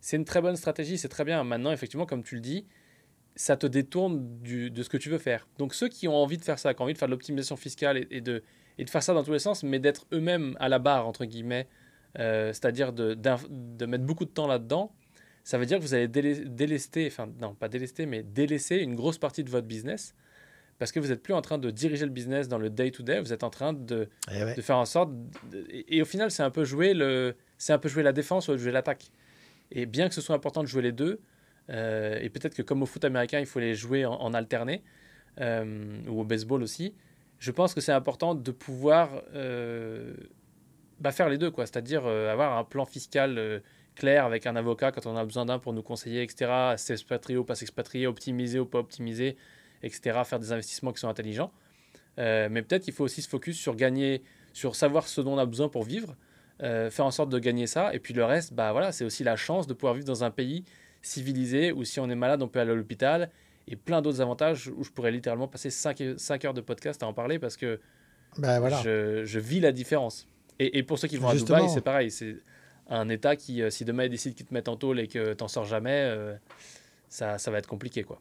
[0.00, 1.42] c'est une très bonne stratégie, c'est très bien.
[1.44, 2.66] Maintenant, effectivement, comme tu le dis,
[3.36, 5.48] ça te détourne du, de ce que tu veux faire.
[5.58, 7.56] Donc ceux qui ont envie de faire ça, qui ont envie de faire de l'optimisation
[7.56, 8.42] fiscale et, de,
[8.78, 11.24] et de faire ça dans tous les sens, mais d'être eux-mêmes à la barre, entre
[11.24, 11.68] guillemets,
[12.18, 14.92] euh, c'est-à-dire de, de, mettre beaucoup de temps là-dedans,
[15.44, 19.18] ça veut dire que vous allez délester, enfin non, pas délester, mais délaisser une grosse
[19.18, 20.14] partie de votre business
[20.82, 23.32] parce que vous n'êtes plus en train de diriger le business dans le day-to-day, vous
[23.32, 25.12] êtes en train de, eh de faire en sorte...
[25.70, 27.36] et, au final, c'est un, peu jouer le,
[27.68, 29.12] un peu jouer la défense ou jouer l'attaque.
[29.70, 31.20] Et bien que ce soit important de jouer les deux,
[31.70, 34.82] euh, et peut-être que comme au foot américain, il faut les jouer en, alterné,
[35.40, 36.96] euh, ou au baseball aussi,
[37.38, 40.14] je pense que c'est important de pouvoir euh,
[40.98, 41.64] bah, faire les deux, quoi.
[41.64, 43.62] c'est-à-dire avoir un plan fiscal
[43.94, 47.44] clair avec un avocat quand on a besoin d'un pour nous conseiller, etc., s'expatrier ou
[47.44, 49.36] pas s'expatrier, optimiser ou pas optimiser,
[49.82, 51.52] etc., faire des investissements qui sont intelligents.
[52.18, 55.38] Euh, mais peut-être qu'il faut aussi se focus sur gagner, sur savoir ce dont on
[55.38, 56.14] a besoin pour vivre,
[56.62, 57.94] euh, faire en sorte de gagner ça.
[57.94, 60.30] Et puis le reste, bah voilà, c'est aussi la chance de pouvoir vivre dans un
[60.30, 60.64] pays
[61.00, 63.30] civilisé où si on est malade, on peut aller à l'hôpital
[63.66, 67.06] et plein d'autres avantages où je pourrais littéralement passer 5, 5 heures de podcast à
[67.06, 67.80] en parler parce que
[68.38, 68.80] bah, voilà.
[68.82, 70.26] je, je, vis la différence.
[70.58, 72.10] Et, et pour ceux qui vont à Dubaï, c'est pareil.
[72.10, 72.36] C'est
[72.88, 75.32] un État qui, euh, si demain il décide qu'il te met en tôle et que
[75.32, 76.14] tu n'en sors jamais,
[77.08, 78.04] ça, ça va être compliqué.
[78.04, 78.20] quoi.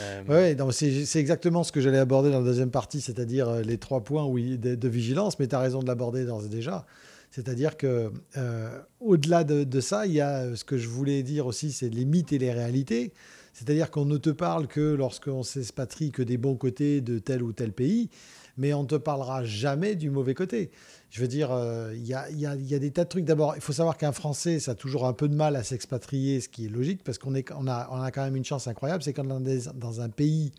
[0.00, 0.54] Euh...
[0.58, 4.02] Oui, c'est exactement ce que j'allais aborder dans la deuxième partie, c'est-à-dire euh, les trois
[4.02, 6.86] points de, vigilance, mais tu as raison de l'aborder d'ores et déjà.
[7.30, 11.46] C'est-à-dire que euh, au-delà de, ça, il y a euh, ce que je voulais dire
[11.46, 13.12] aussi, c'est les mythes et les réalités.
[13.52, 17.52] C'est-à-dire qu'on ne te parle que lorsqu'on s'expatrie que des bons côtés de tel ou
[17.52, 18.10] tel pays,
[18.56, 20.70] mais on ne te parlera jamais du mauvais côté.
[21.16, 23.24] Je veux dire, euh, il y, a, y, a, y, a, des tas de trucs.
[23.24, 26.42] D'abord, il faut savoir qu'un Français, ça a toujours un peu de mal à s'expatrier,
[26.42, 29.02] ce qui est logique, parce qu'on on a, on a quand même une chance incroyable,
[29.02, 30.52] c'est qu'on est dans un pays,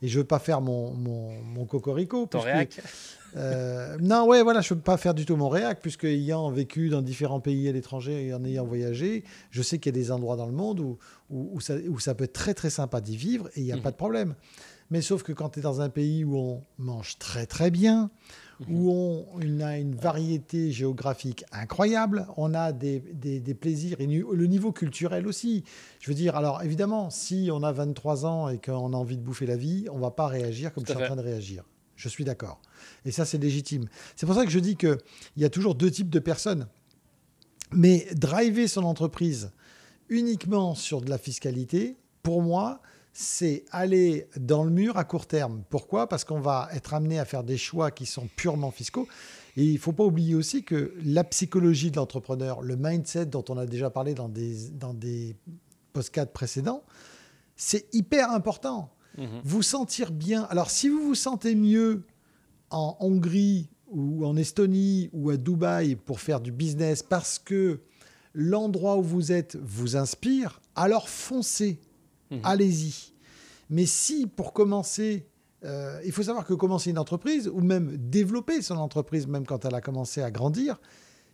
[0.00, 2.24] et je veux pas faire mon, mon, mon cocorico.
[2.24, 2.80] Ton réac
[3.36, 6.88] euh, Non, ouais, voilà, je veux pas faire du tout mon réac, puisque ayant vécu
[6.88, 10.10] dans différents pays à l'étranger et en ayant voyagé, je sais qu'il y a des
[10.10, 10.96] endroits dans le monde où,
[11.28, 13.76] où, ça, où ça, peut être très très sympa d'y vivre, et il n'y a
[13.76, 13.82] mhm.
[13.82, 14.36] pas de problème.
[14.90, 18.10] Mais sauf que quand tu es dans un pays où on mange très très bien,
[18.68, 24.72] où on, a une variété géographique incroyable, on a des, des, plaisirs et le niveau
[24.72, 25.62] culturel aussi.
[26.00, 29.22] Je veux dire, alors évidemment, si on a 23 ans et qu'on a envie de
[29.22, 31.64] bouffer la vie, on va pas réagir comme je suis en train de réagir.
[31.94, 32.60] Je suis d'accord.
[33.04, 33.86] Et ça, c'est légitime.
[34.16, 34.98] C'est pour ça que je dis qu'il
[35.36, 36.66] y a toujours deux types de personnes.
[37.72, 39.50] Mais driver son entreprise
[40.08, 42.80] uniquement sur de la fiscalité, pour moi,
[43.20, 45.64] c'est aller dans le mur à court terme.
[45.70, 46.08] Pourquoi?
[46.08, 49.08] Parce qu'on va être amené à faire des choix qui sont purement fiscaux.
[49.56, 53.44] Et il ne faut pas oublier aussi que la psychologie de l'entrepreneur, le mindset dont
[53.48, 55.34] on a déjà parlé dans des, dans des
[55.92, 56.84] postcades précédents,
[57.56, 58.94] c'est hyper important.
[59.16, 59.40] Mhm.
[59.42, 60.44] Vous sentir bien.
[60.44, 62.04] Alors, si vous vous sentez mieux
[62.70, 67.80] en Hongrie ou en Estonie ou à Dubaï pour faire du business parce que
[68.32, 71.80] l'endroit où vous êtes vous inspire, alors foncez,
[72.30, 72.40] mhm.
[72.44, 73.12] allez-y.
[73.70, 75.26] Mais si pour commencer,
[75.64, 79.64] euh, il faut savoir que commencer une entreprise ou même développer son entreprise, même quand
[79.64, 80.78] elle a commencé à grandir,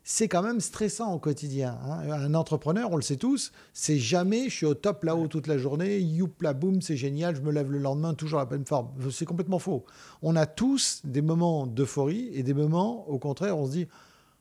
[0.06, 1.78] c'est quand même stressant au quotidien.
[1.86, 2.10] Hein.
[2.10, 5.56] Un entrepreneur, on le sait tous, c'est jamais je suis au top là-haut toute la
[5.56, 6.06] journée,
[6.42, 8.90] la boum, c'est génial, je me lève le lendemain, toujours la même forme.
[9.10, 9.84] C'est complètement faux.
[10.20, 13.88] On a tous des moments d'euphorie et des moments, au contraire, on se dit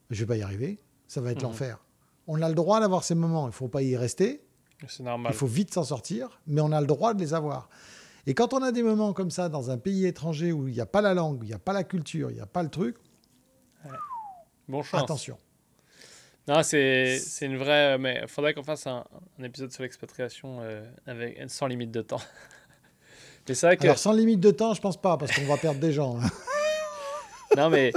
[0.10, 1.44] je vais pas y arriver, ça va être mmh.
[1.44, 1.86] l'enfer.
[2.28, 4.44] On a le droit d'avoir ces moments, il ne faut pas y rester.
[4.88, 5.32] C'est normal.
[5.34, 7.70] Il faut vite s'en sortir, mais on a le droit de les avoir.
[8.26, 10.82] Et quand on a des moments comme ça dans un pays étranger où il n'y
[10.82, 12.70] a pas la langue, il n'y a pas la culture, il n'y a pas le
[12.70, 12.96] truc,
[14.68, 15.02] bon chance.
[15.02, 15.38] attention.
[16.48, 17.98] Non, c'est une vraie.
[17.98, 19.06] Mais il faudrait qu'on fasse un,
[19.42, 22.22] épisode sur l'expatriation euh, avec sans limite de temps.
[23.48, 23.84] mais c'est vrai que.
[23.84, 26.20] Alors, sans limite de temps, je pense pas, parce qu'on va perdre des gens.
[26.20, 26.30] Hein.
[27.58, 27.92] non, mais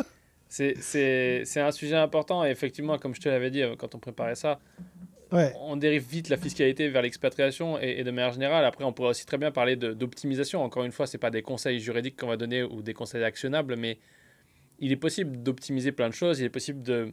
[0.48, 2.44] c'est un sujet important.
[2.44, 4.60] Et effectivement, comme je te l'avais dit euh, quand on préparait ça,
[5.32, 5.52] ouais.
[5.60, 8.64] on dérive vite la fiscalité vers l'expatriation et, de manière générale.
[8.64, 10.62] Après, on pourrait aussi très bien parler d'optimisation.
[10.62, 13.76] Encore une fois, ce pas des conseils juridiques qu'on va donner ou des conseils actionnables,
[13.76, 13.98] mais
[14.78, 16.40] il est possible d'optimiser plein de choses.
[16.40, 17.12] Il est possible de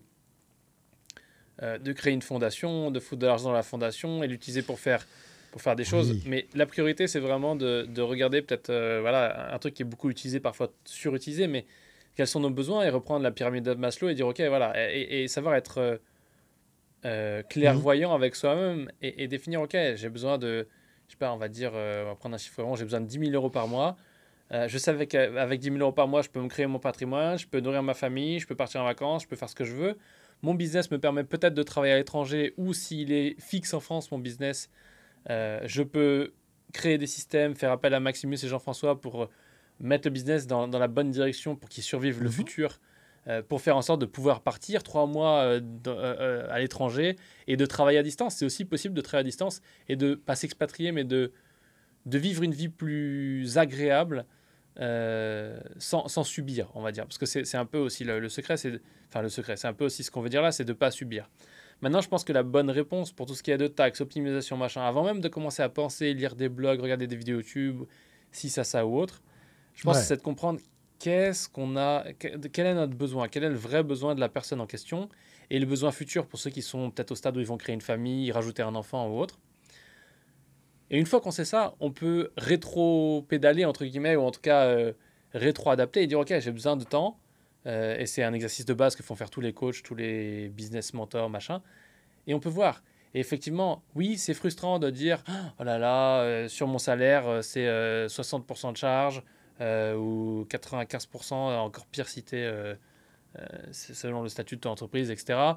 [1.61, 4.79] euh, de créer une fondation, de foutre de l'argent dans la fondation et l'utiliser pour
[4.79, 5.05] faire,
[5.51, 6.17] pour faire des choses.
[6.25, 9.85] Mais la priorité, c'est vraiment de, de regarder peut-être euh, voilà, un truc qui est
[9.85, 11.67] beaucoup utilisé, parfois surutilisé, mais
[12.15, 15.27] quels sont nos besoins et reprendre la pyramide de Maslow et dire, OK, voilà, et,
[15.27, 15.97] savoir être euh,
[17.49, 20.67] clairvoyant avec soi-même et, définir, OK, j'ai besoin de,
[21.07, 23.07] je sais pas, on va dire, on va prendre un chiffre rond, j'ai besoin de
[23.07, 23.97] 10 000 euros par mois.
[24.51, 27.47] je sais qu'avec 10 000 euros par mois, je peux me créer mon patrimoine, je
[27.47, 29.73] peux nourrir ma famille, je peux partir en vacances, je peux faire ce que je
[29.73, 29.97] veux
[30.43, 34.11] mon business me permet peut-être de travailler à l'étranger ou s'il est fixe en France,
[34.11, 34.69] mon business,
[35.29, 36.33] euh, je peux
[36.73, 39.29] créer des systèmes, faire appel à Maximus et Jean-François pour
[39.79, 42.35] mettre le business dans, dans la bonne direction pour qu'il survive le mhm.
[42.35, 42.75] futur, euh,
[43.47, 47.15] pour faire en sorte de pouvoir partir trois mois euh, à l'étranger
[47.47, 48.35] et de travailler à distance.
[48.35, 51.31] C'est aussi possible de travailler à distance et de pas s'expatrier, mais de,
[52.05, 54.25] de vivre une vie plus agréable
[54.79, 57.05] euh, sans, sans, subir, on va dire.
[57.05, 59.85] Parce que c'est un peu aussi le, secret, c'est enfin le secret, c'est un peu
[59.85, 61.29] aussi ce qu'on veut dire là, c'est de ne pas subir.
[61.81, 64.57] Maintenant, je pense que la bonne réponse pour tout ce qui est de taxes, optimisation,
[64.57, 67.83] machin, avant même de commencer à penser, lire des blogs, regarder des vidéos YouTube,
[68.31, 69.21] si ça, ça ou autre,
[69.75, 70.59] je pense que c'est de comprendre
[71.03, 74.61] qu'est-ce qu'on a, quel est notre besoin, quel est le vrai besoin de la personne
[74.61, 75.09] en question
[75.49, 77.73] et le besoin futur pour ceux qui sont peut-être au stade où ils vont créer
[77.73, 79.37] une famille, rajouter un enfant ou autre.
[80.89, 84.63] Et une fois qu'on sait ça, on peut rétro-pédaler, entre guillemets, ou en tout cas
[84.67, 84.93] euh,
[85.33, 87.19] rétro-adapter et dire, OK, j'ai besoin de temps.
[87.65, 90.47] Euh, et c'est un exercice de base que font faire tous les coachs, tous les
[90.47, 91.61] business mentors, machin.
[92.27, 92.81] Et on peut voir.
[93.13, 95.21] Et effectivement, oui, c'est frustrant de dire,
[95.59, 97.67] oh là là, euh, sur mon salaire, c'est
[98.07, 99.21] 60% de charge
[99.63, 102.73] ou 95%, encore pire cité
[103.71, 105.55] selon le statut de ton entreprise, etc.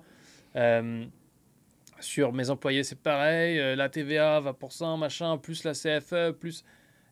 [2.00, 3.58] Sur mes employés, c'est pareil.
[3.58, 6.64] Euh, la TVA va pour ça, machin, plus la CFE, plus.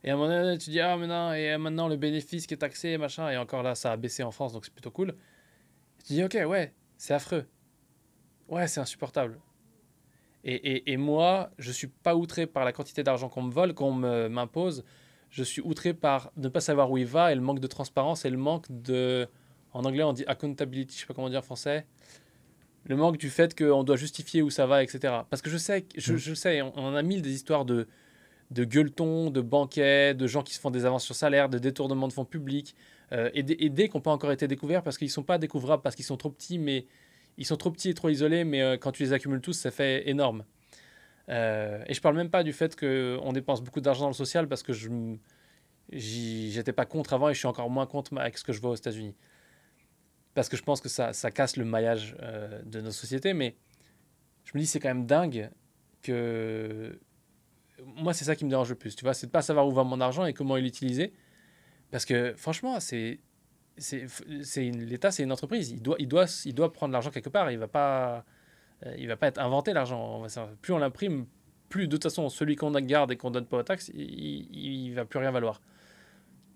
[0.02, 2.58] Et à un moment donné, tu dis, ah, maintenant, et maintenant, le bénéfice qui est
[2.58, 3.30] taxé, machin.
[3.30, 5.14] Et encore là, ça a baissé en France, donc c'est plutôt cool.
[6.06, 7.46] Tu dis, ok, ouais, c'est affreux.
[8.48, 9.40] Ouais, c'est insupportable.
[10.46, 13.92] Et, et, moi, je suis pas outré par la quantité d'argent qu'on me vole, qu'on
[13.92, 14.84] m'impose.
[15.34, 18.24] Je suis outré par ne pas savoir où il va et le manque de transparence
[18.24, 19.28] et le manque de.
[19.72, 21.86] En anglais, on dit accountability, je sais pas comment dire en français
[22.86, 25.14] le manque du fait qu'on doit justifier où ça va, etc.
[25.30, 26.16] Parce que je sais, je, mm.
[26.16, 27.88] je sais, on, en a mille des histoires de,
[28.50, 32.08] de gueuletons, de banquets, de gens qui se font des avances sur salaire, de détournements
[32.08, 32.74] de fonds publics,
[33.12, 35.82] euh, et, dès qu'on n'ont pas encore été découverts parce qu'ils ne sont pas découvrables,
[35.82, 36.86] parce qu'ils sont trop petits, mais
[37.38, 39.70] ils sont trop petits et trop isolés, mais euh, quand tu les accumules tous, ça
[39.70, 40.44] fait énorme.
[41.28, 44.48] Euh, et je parle même pas du fait qu'on dépense beaucoup d'argent dans le social
[44.48, 44.90] parce que je
[45.90, 48.70] j'étais pas contre avant et je suis encore moins contre avec ce que je vois
[48.70, 49.14] aux États-Unis
[50.34, 53.32] parce que je pense que ça, ça casse le maillage euh, de nos sociétés.
[53.32, 53.56] Mais
[54.44, 55.50] je me dis, c'est quand même dingue
[56.02, 56.98] que.
[57.96, 59.72] Moi, c'est ça qui me dérange le plus, tu vois, c'est de pas savoir où
[59.72, 61.12] va mon argent et comment il l'utiliser.
[61.90, 63.20] Parce que franchement, c'est.
[64.56, 65.70] L'État, c'est une entreprise.
[65.70, 67.50] Il doit, il doit, il doit prendre l'argent quelque part.
[67.50, 68.24] Il va pas,
[68.98, 70.26] il va pas être inventé l'argent.
[70.60, 71.26] Plus on l'imprime,
[71.68, 74.94] plus de toute façon, celui qu'on garde et qu'on donne pas aux taxes, il, ne
[74.94, 75.60] va plus rien valoir.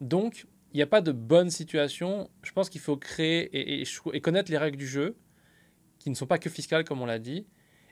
[0.00, 2.31] Donc, il n'y a pas de bonne situation.
[2.42, 5.16] Je pense qu'il faut créer et, connaître les règles du jeu,
[5.98, 7.46] qui ne sont pas que fiscales, comme on l'a dit,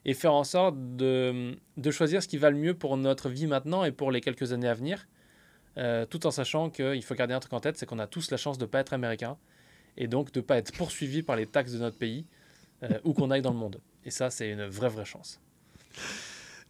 [0.04, 1.56] et faire en sorte de,
[1.90, 4.68] choisir ce qui va le mieux pour notre vie maintenant et pour les quelques années
[4.68, 5.08] à venir,
[5.78, 8.30] euh, tout en sachant qu'il faut garder un truc en tête, c'est qu'on a tous
[8.30, 9.36] la chance de ne pas être américain,
[9.96, 12.24] et donc de ne pas être poursuivi par les taxes de notre pays,
[12.84, 13.80] euh, où qu'on aille dans le monde.
[14.06, 15.40] Et ça, c'est une vraie, vraie chance.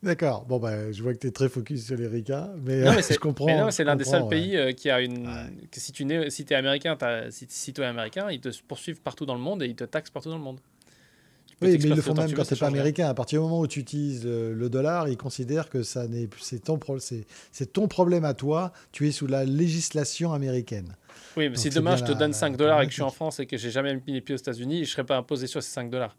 [0.03, 0.45] D'accord.
[0.47, 3.03] Bon, bah, je vois que tu es très focus sur les RICA, mais, non, mais
[3.11, 3.71] je comprends.
[3.71, 5.29] c'est l'un des seuls pays euh, qui a une.
[5.71, 6.97] Que si tu es, si es américain,
[7.31, 10.11] si tu es américain, ils te poursuivent partout dans le monde et ils te taxent
[10.11, 10.61] partout dans le monde.
[11.63, 13.09] Oui, mais ils le font même quand tu n'es pas américain.
[13.09, 16.29] À partir du moment où tu utilises euh, le dollar, ils considèrent que ça n'est
[16.41, 18.73] c'est ton, c'est ton problème à toi.
[18.93, 20.97] Tu es sous la législation américaine.
[21.37, 23.41] Oui, mais si demain je te donne 5 dollars et que je suis en France
[23.41, 25.63] et que j'ai jamais mis les pieds aux États-Unis, je ne serais pas imposé sur
[25.63, 26.15] ces 5 dollars.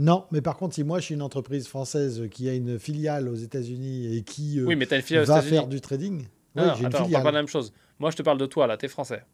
[0.00, 3.28] Non, mais par contre, si moi je suis une entreprise française qui a une filiale
[3.28, 6.86] aux États-Unis et qui euh, oui, mais as une va faire du trading, non, oui,
[6.86, 7.74] attends, on parle pas de la même chose.
[7.98, 9.24] Moi, je te parle de toi là, tu es français.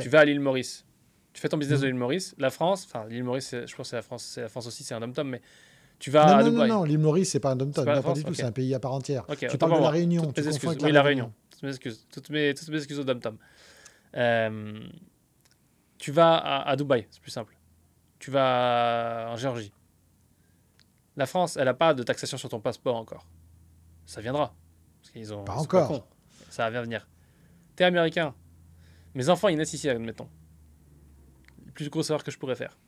[0.00, 0.84] Tu vas à l'île Maurice.
[1.32, 1.88] Tu fais ton business de mm.
[1.88, 2.34] l'île Maurice.
[2.38, 4.84] La France, enfin l'île Maurice, je pense que c'est la France, c'est la France aussi,
[4.84, 5.40] c'est un dom-tom, mais
[5.98, 6.68] tu vas non, à non, Dubaï.
[6.68, 7.84] Non, non, l'île Maurice, c'est pas un dom-tom.
[7.84, 9.26] Pas, pas du tout, c'est un pays à part entière.
[9.36, 10.22] tu parles de la Réunion.
[10.26, 10.76] Toutes mes excuses.
[10.80, 11.32] Oui, la Réunion.
[11.50, 12.06] Toutes mes excuses.
[12.12, 13.36] Toutes mes, toutes mes excuses au dom-tom.
[14.14, 14.80] Euh,
[15.98, 17.56] tu vas à, à Dubaï, c'est plus simple.
[18.22, 19.72] Tu vas en Géorgie.
[21.16, 23.26] La France, elle n'a pas de taxation sur ton passeport encore.
[24.06, 24.54] Ça viendra.
[25.00, 26.06] Parce qu'ils ont, pas encore.
[26.48, 27.08] ça va venir.
[27.74, 28.32] T'es américain.
[29.16, 30.28] Mes enfants, ils naissent ici, admettons.
[31.66, 32.78] Le plus gros erreur que je pourrais faire.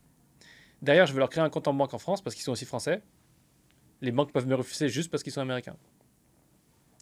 [0.83, 2.65] Derrière, je vais leur créer un compte en banque en France parce qu'ils sont aussi
[2.65, 3.03] français.
[4.03, 5.77] Les banques peuvent me refuser juste parce qu'ils sont américains.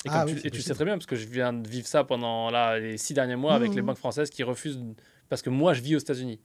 [0.06, 2.48] Et, ah tu, tu, sais très bien, parce que je viens de vivre ça pendant
[2.48, 3.84] là, les six derniers mois avec les mmh.
[3.84, 4.82] banques françaises qui refusent,
[5.28, 6.40] parce que moi, je vis aux États-Unis.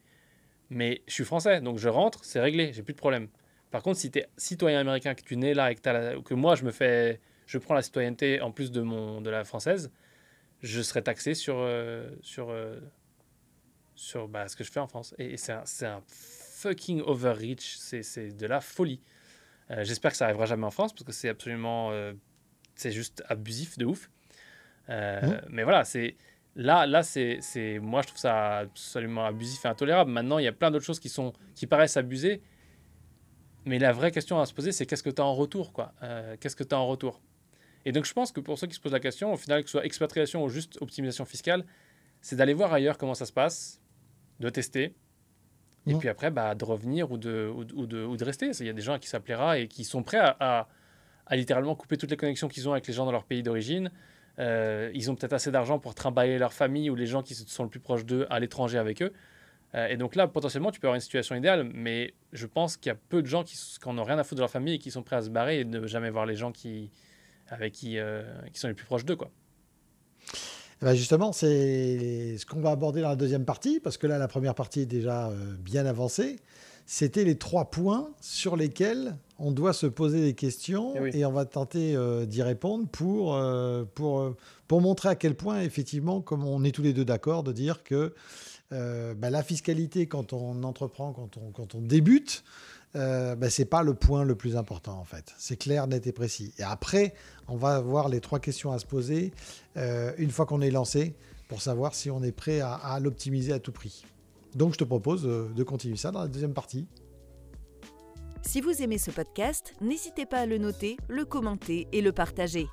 [0.70, 3.30] Mais je suis français, donc je rentre, c'est réglé, j'ai plus de problème.
[3.72, 6.56] Par contre, si tu es citoyen américain, que tu nais là et que, que moi
[6.56, 9.92] je me fais, je prends la citoyenneté en plus de, mon, de la française,
[10.62, 12.80] je serai taxé sur, euh, sur, euh,
[13.96, 15.14] sur bah, ce que je fais en France.
[15.18, 19.02] Et, c'est un, un, fucking overreach, c'est de la folie.
[19.70, 21.92] Euh, j'espère que ça arrivera jamais en France parce que c'est absolument.
[22.76, 24.10] c'est juste abusif de ouf.
[24.90, 25.42] Mmh.
[25.50, 26.16] Mais voilà, c'est.
[26.58, 27.40] Là, là c'est,
[27.82, 30.12] moi, je trouve ça absolument abusif et intolérable.
[30.12, 32.42] Maintenant, il y a plein d'autres choses qui, sont, qui paraissent abusées
[33.68, 35.94] mais la vraie question à se poser, c'est qu'est-ce que tu as en retour quoi?
[36.02, 37.22] Euh, Qu'est-ce que tu as en retour?
[37.84, 39.68] Et donc je pense que pour ceux qui se posent la question, au final, que
[39.68, 41.66] ce soit expatriation ou juste optimisation fiscale,
[42.22, 43.82] c'est d'aller voir ailleurs comment ça se passe,
[44.40, 44.96] de tester,
[45.86, 48.52] et puis après, bah, de revenir ou de, ou, de, ou de rester.
[48.60, 50.68] Il y a des gens à qui ça plaira et qui sont prêts à,
[51.26, 53.90] à, littéralement couper toutes les connexions qu'ils ont avec les gens dans leur pays d'origine.
[54.40, 57.64] Euh, ils ont peut-être assez d'argent pour trimballer leur famille ou les gens qui sont
[57.64, 59.12] le plus proches d'eux à l'étranger avec eux.
[59.76, 62.90] Euh, et donc là, potentiellement, tu peux avoir une situation idéale, mais je pense qu'il
[62.90, 64.80] y a peu de gens qui, n'en ont rien à foutre de leur famille et
[64.80, 66.90] qui sont prêts à se barrer et ne jamais voir les gens qui,
[67.50, 68.24] avec qui, euh,
[68.54, 69.16] qui sont les plus proches d'eux.
[69.16, 69.30] Quoi.
[70.82, 74.18] Eh ben, justement, c'est ce qu'on va aborder dans la deuxième partie, parce que là,
[74.18, 76.38] la première partie est déjà euh, bien avancée.
[76.88, 81.32] C'était les trois points sur lesquels on doit se poser des questions eh et, on
[81.32, 81.96] va tenter
[82.26, 83.40] d'y répondre pour,
[83.94, 84.36] pour,
[84.68, 87.84] pour montrer à quel point, effectivement, comme on est tous les deux d'accord, de dire
[87.84, 88.14] que
[88.74, 92.44] euh, bah, la fiscalité, quand on entreprend, quand on, quand on débute,
[92.96, 95.34] euh, bah, ce n'est pas le point le plus important en fait.
[95.38, 96.54] C'est clair, net et précis.
[96.58, 97.14] Et après,
[97.48, 99.32] on va avoir les trois questions à se poser
[99.78, 101.16] euh, une fois qu'on est lancé
[101.48, 104.04] pour savoir si on est prêt à, à l'optimiser à tout prix.
[104.56, 106.88] Donc je te propose de continuer ça dans la deuxième partie.
[108.48, 112.68] Si vous aimez ce podcast, n'hésitez pas à le noter, le commenter et le partager.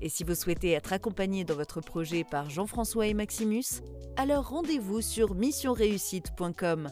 [0.00, 3.82] Et si vous souhaitez être accompagné dans votre projet par Jean-François et Maximus,
[4.16, 6.88] alors rendez-vous sur missionreussite.com.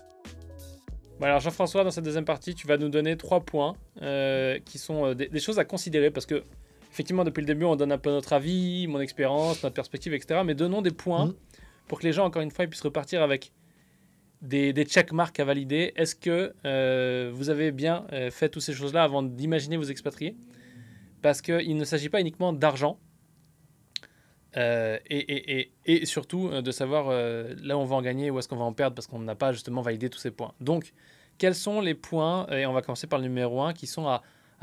[1.22, 5.06] alors Jean-François, dans cette deuxième partie, tu vas nous donner trois points euh, qui sont
[5.06, 6.42] euh, des, choses à considérer parce que
[6.90, 10.40] effectivement depuis le début on donne un peu notre avis, mon expérience, notre perspective, etc.
[10.44, 11.34] Mais donnons des points mmh.
[11.86, 13.52] pour que les gens encore une fois puissent repartir avec
[14.46, 15.92] des, des checkmarks à valider.
[15.96, 20.36] Est-ce que euh, vous avez bien fait toutes ces choses-là avant d'imaginer vous expatrier?
[21.22, 22.98] Parce qu'il ne s'agit pas uniquement d'argent.
[24.56, 28.48] Euh, et, surtout euh, de savoir euh, là où on va en gagner ou est-ce
[28.48, 30.54] qu'on va en perdre parce qu'on n'a pas justement validé tous ces points.
[30.60, 30.94] Donc,
[31.36, 34.22] quels sont les points, et on va commencer par le numéro 1, qui sont à,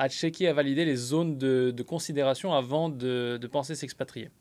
[0.10, 4.32] checker, à valider les zones de, considération avant de, penser s'expatrier?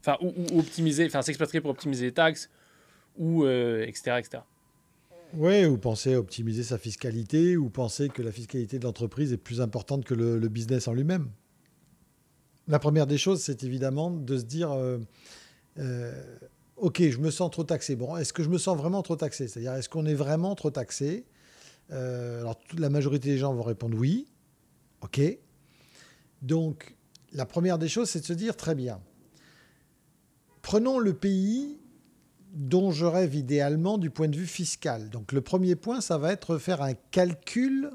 [0.00, 2.48] Enfin, ou, optimiser, enfin s'expatrier pour optimiser les taxes,
[3.18, 4.42] ou etc., etc.
[5.34, 9.60] Oui, ou penser optimiser sa fiscalité, ou penser que la fiscalité de l'entreprise est plus
[9.60, 11.30] importante que le business en lui-même.
[12.70, 14.98] La première des choses, c'est évidemment de se dire, euh,
[15.78, 16.38] euh,
[16.76, 17.96] ok, je me sens trop taxé.
[17.96, 19.48] Bon, est-ce que je me sens vraiment trop taxé?
[19.48, 21.26] C'est-à-dire, est-ce qu'on est vraiment trop taxé?
[21.90, 24.28] Euh, Alors, la majorité des gens vont répondre oui.
[25.00, 25.20] Ok.
[26.42, 26.94] Donc,
[27.32, 29.00] la première des choses, c'est de se dire, très bien.
[30.62, 31.79] Prenons le pays
[32.52, 35.08] dont je rêve idéalement du point de vue fiscal.
[35.10, 37.90] Donc, le premier point, ça va être faire un calcul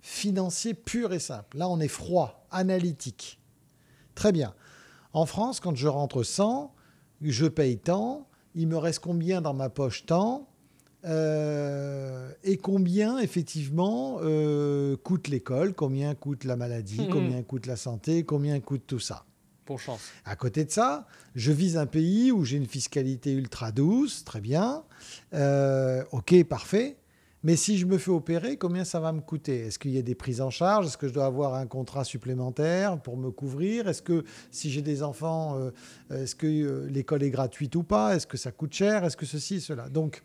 [0.00, 1.56] financier pur et simple.
[1.58, 3.40] Là, on est froid, analytique.
[4.14, 4.54] Très bien.
[5.12, 6.74] En France, quand je rentre 100,
[7.22, 10.48] je paye tant, il me reste combien dans ma poche tant?
[11.04, 17.08] Euh, et combien effectivement euh, coûte l'école, combien coûte la maladie, Mhm.
[17.10, 19.24] combien coûte la santé, combien coûte tout ça?
[19.68, 20.00] Pour chance.
[20.24, 24.40] À côté de ça, je vise un pays où j'ai une fiscalité ultra douce, très
[24.40, 24.82] bien,
[25.34, 26.96] Euh, ok, parfait.
[27.44, 29.66] Mais si je me fais opérer, combien ça va me coûter?
[29.66, 30.86] Est-ce qu'il y a des prises en charge?
[30.86, 33.88] Est-ce que je dois avoir un contrat supplémentaire pour me couvrir?
[33.88, 35.70] Est-ce que si j'ai des enfants, euh,
[36.22, 38.16] est-ce que euh, l'école est gratuite ou pas?
[38.16, 39.04] Est-ce que ça coûte cher?
[39.04, 39.88] Est-ce que ceci, cela?
[39.88, 40.22] Donc,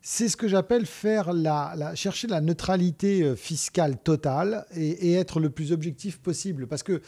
[0.00, 5.50] c'est ce que j'appelle faire la, chercher la neutralité fiscale totale et, et être le
[5.50, 6.66] plus objectif possible.
[6.66, 7.02] Parce que,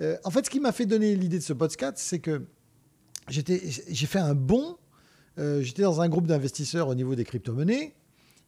[0.00, 2.42] euh, en fait, ce qui m'a fait donner l'idée de ce podcast, c'est que
[3.28, 4.76] j'ai fait un bond.
[5.38, 7.94] euh, j'étais dans un groupe d'investisseurs au niveau des crypto-monnaies.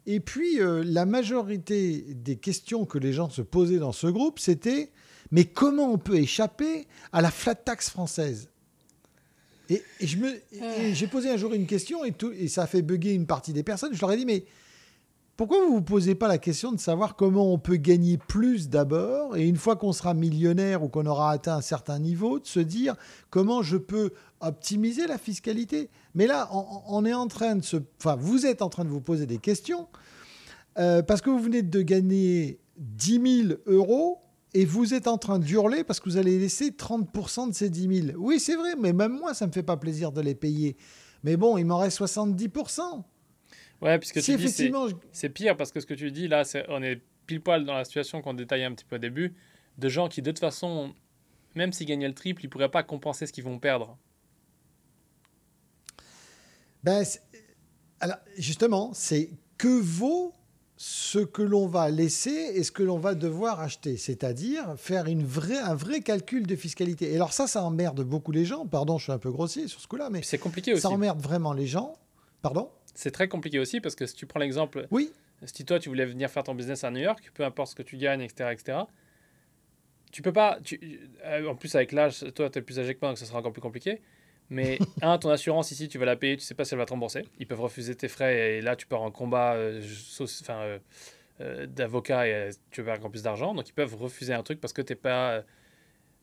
[0.06, 4.38] Et puis, euh, la majorité des questions que les gens se posaient dans ce groupe,
[4.38, 4.90] c'était
[5.30, 8.48] mais comment on peut échapper à la flat tax française?
[9.68, 13.52] Et, j'ai posé un jour une question et, et ça a fait bugger une partie
[13.52, 13.94] des personnes.
[13.94, 14.44] Je leur ai dit, mais
[15.40, 18.68] pourquoi vous ne vous posez pas la question de savoir comment on peut gagner plus
[18.68, 22.46] d'abord et une fois qu'on sera millionnaire ou qu'on aura atteint un certain niveau, de
[22.46, 22.94] se dire
[23.30, 25.88] comment je peux optimiser la fiscalité?
[26.14, 27.78] Mais là, on, on est en train de se...
[27.98, 29.88] Enfin, vous êtes en train de vous poser des questions
[30.78, 34.18] euh, parce que vous venez de gagner 10 000 euros
[34.52, 38.08] et vous êtes en train d'hurler parce que vous allez laisser 30% de ces 10
[38.08, 38.18] 000.
[38.18, 40.76] Oui, c'est vrai, mais même moi, ça me fait pas plaisir de les payer.
[41.24, 43.04] Mais bon, il m'en reste 70%.
[43.82, 46.44] Ouais, puisque Si tu dis, c'est je- pire parce que ce que tu dis là,
[46.44, 49.34] c'est on est pile poil dans la situation qu'on détaillait un petit peu au début,
[49.78, 50.92] de gens qui de toute façon,
[51.54, 53.96] même s'ils gagnaient le triple, ils pourraient pas compenser ce qu'ils vont perdre.
[56.82, 57.04] Ben,
[58.00, 60.34] alors, justement, c'est que vaut
[60.76, 65.22] ce que l'on va laisser et ce que l'on va devoir acheter, c'est-à-dire faire une
[65.24, 67.12] vraie, un vrai calcul de fiscalité.
[67.12, 68.66] Et alors ça, ça emmerde beaucoup les gens.
[68.66, 70.80] Pardon, je suis un peu grossier sur ce coup-là, mais C'est compliqué aussi.
[70.82, 71.92] ça emmerde vraiment les gens.
[72.40, 72.70] Pardon?
[72.94, 75.12] C'est très compliqué aussi parce que si tu prends l'exemple, Oui,
[75.44, 77.82] si toi tu voulais venir faire ton business à New York, peu importe ce que
[77.82, 78.78] tu gagnes, etc., etc.,
[80.12, 80.58] tu peux pas.
[80.64, 83.26] Tu, euh, en plus, avec l'âge, toi tu es plus âgé que moi, donc ça
[83.26, 84.00] sera encore plus compliqué.
[84.48, 86.86] Mais un, ton assurance ici, tu vas la payer, tu sais pas si elle va
[86.86, 87.22] te rembourser.
[87.38, 89.80] Ils peuvent refuser tes frais et là tu pars en combat euh,
[90.20, 90.78] enfin, euh,
[91.40, 93.54] euh, d'avocat et euh, tu veux faire encore plus d'argent.
[93.54, 95.44] Donc ils peuvent refuser un truc parce que t'es pas.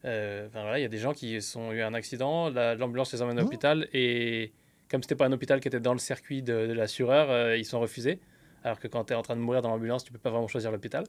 [0.04, 3.22] enfin, voilà, il y a des gens qui ont eu un accident, la- l'ambulance les
[3.22, 3.46] emmène à Mhm.
[3.48, 4.52] l'hôpital et
[4.90, 7.66] comme c'était pas un hôpital qui était dans le circuit de, de l'assureur, euh, ils
[7.66, 8.20] sont refusés.
[8.64, 10.48] Alors que quand tu es en train de mourir dans l'ambulance, tu peux pas vraiment
[10.48, 11.06] choisir l'hôpital.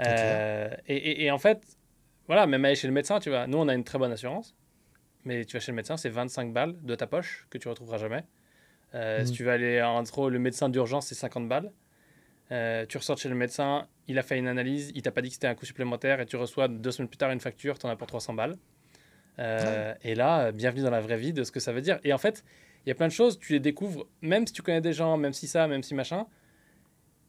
[0.00, 1.62] Euh, et, et- et en fait,
[2.26, 4.56] voilà, même aller chez le médecin, tu vois, nous on a une très bonne assurance,
[5.24, 7.98] mais tu vas chez le médecin, c'est 25 balles de ta poche que tu retrouveras
[7.98, 8.24] jamais.
[8.94, 9.26] Euh, Mhm.
[9.26, 11.70] Si tu veux aller en trop, le médecin d'urgence, c'est 50 balles.
[12.88, 15.34] Tu ressors chez le médecin, il a fait une analyse, il t'a pas dit que
[15.34, 17.88] c'était un coût supplémentaire et tu reçois deux semaines plus tard une facture, tu en
[17.88, 18.56] as pour 300 balles.
[19.40, 21.98] Euh, Et là, bienvenue dans la vraie vie de ce que ça veut dire.
[22.04, 22.44] Et en fait,
[22.84, 25.16] il y a plein de choses, tu les découvres, même si tu connais des gens,
[25.16, 26.26] même si ça, même si machin,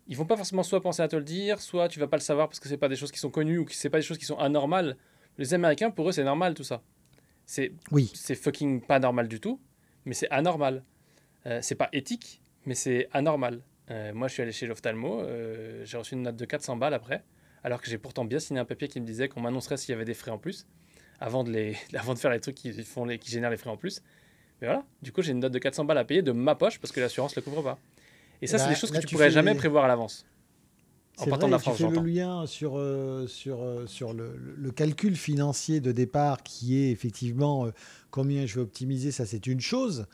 [0.07, 2.21] ils vont pas forcément soit penser à te le dire, soit tu vas pas le
[2.21, 4.03] savoir parce que c'est pas des choses qui sont connues ou que c'est pas des
[4.03, 4.97] choses qui sont anormales.
[5.37, 6.81] Les Américains, pour eux, c'est normal tout ça.
[7.45, 8.11] C'est oui.
[8.15, 9.59] c'est fucking pas normal du tout,
[10.05, 10.83] mais c'est anormal.
[11.45, 13.61] Euh, c'est pas éthique, mais c'est anormal.
[13.91, 16.93] Euh, moi, je suis allé chez l'ophtalmo, euh, j'ai reçu une note de 400 balles
[16.93, 17.23] après,
[17.63, 19.93] alors que j'ai pourtant bien signé un papier qui me disait qu'on m'annoncerait s'il y
[19.93, 20.65] avait des frais en plus,
[21.19, 23.69] avant de, les, avant de faire les trucs qui, font les, qui génèrent les frais
[23.69, 24.01] en plus.
[24.65, 26.80] Mais voilà, du coup, j'ai une note de 400 balles à payer de ma poche
[26.80, 27.78] parce que l'assurance ne le couvre pas.
[28.41, 30.25] Et ça, c'est des choses que là, tu tu pourrais jamais prévoir à l'avance.
[31.17, 34.12] En partant vrai, de la tu France, fais le lien sur, euh, sur, euh, sur
[34.13, 37.71] le, le calcul financier de départ qui est effectivement euh,
[38.12, 40.08] combien je vais optimiser, ça c'est une chose.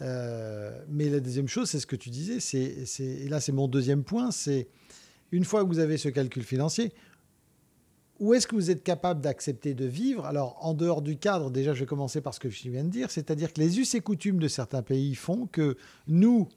[0.00, 4.04] Mais la deuxième chose, c'est ce que tu disais, c'est- et là c'est mon deuxième
[4.04, 4.68] point, c'est
[5.32, 6.92] une fois que vous avez ce calcul financier,
[8.20, 10.24] où est-ce que vous êtes capable d'accepter de vivre?
[10.24, 12.90] Alors, en dehors du cadre, déjà, je vais commencer par ce que je viens de
[12.90, 16.48] dire, c'est-à-dire que les us et coutumes de certains pays font que nous,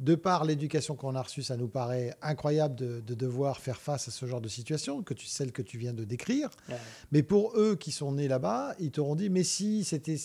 [0.00, 4.08] de par l'éducation qu'on a reçue, ça nous paraît incroyable de, de devoir faire face
[4.08, 6.48] à ce genre de situation, que tu, celle que tu viens de décrire.
[6.68, 6.76] Ouais.
[7.12, 10.16] Mais pour eux qui sont nés là-bas, ils t'auront dit, mais si, c'était,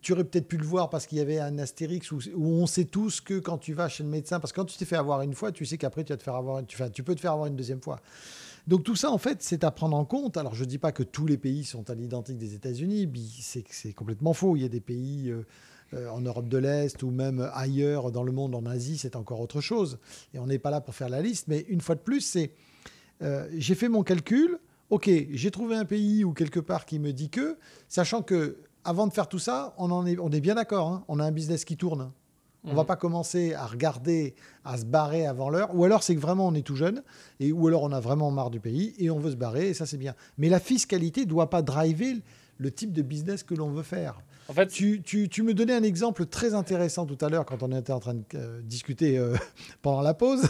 [0.00, 2.66] tu aurais peut-être pu le voir parce qu'il y avait un astérix où, où on
[2.66, 4.96] sait tous que quand tu vas chez le médecin, parce que quand tu t'es fait
[4.96, 7.14] avoir une fois, tu sais qu'après tu vas te faire avoir, tu, enfin, tu peux
[7.14, 8.00] te faire avoir une deuxième fois.
[8.68, 10.36] Donc tout ça, en fait, c'est à prendre en compte.
[10.36, 13.10] Alors je ne dis pas que tous les pays sont à l'identique des États-Unis,
[13.42, 14.56] c'est complètement faux.
[14.56, 15.46] Il y a des pays euh,
[15.94, 19.40] euh, en Europe de l'Est ou même ailleurs dans le monde, en Asie, c'est encore
[19.40, 19.98] autre chose.
[20.34, 21.48] Et on n'est pas là pour faire la liste.
[21.48, 22.52] Mais une fois de plus, c'est
[23.22, 24.58] euh, j'ai fait mon calcul.
[24.90, 27.56] Ok, j'ai trouvé un pays ou quelque part qui me dit que,
[27.88, 30.88] sachant que avant de faire tout ça, on, en est, on est bien d'accord.
[30.88, 32.10] hein, on a un business qui tourne.
[32.64, 32.86] On va Mhm.
[32.86, 34.34] pas commencer à regarder,
[34.64, 35.70] à se barrer avant l'heure.
[35.74, 37.02] Ou alors c'est que vraiment on est tout jeune,
[37.40, 39.74] et ou alors on a vraiment marre du pays et on veut se barrer, et
[39.74, 40.14] ça c'est bien.
[40.38, 42.20] Mais la fiscalité doit pas driver
[42.58, 44.20] le type de business que l'on veut faire.
[44.48, 47.62] En fait, tu, tu, tu, me donnais un exemple très intéressant tout à l'heure quand
[47.62, 49.36] on était en train de euh, discuter euh,
[49.82, 50.48] pendant la pause.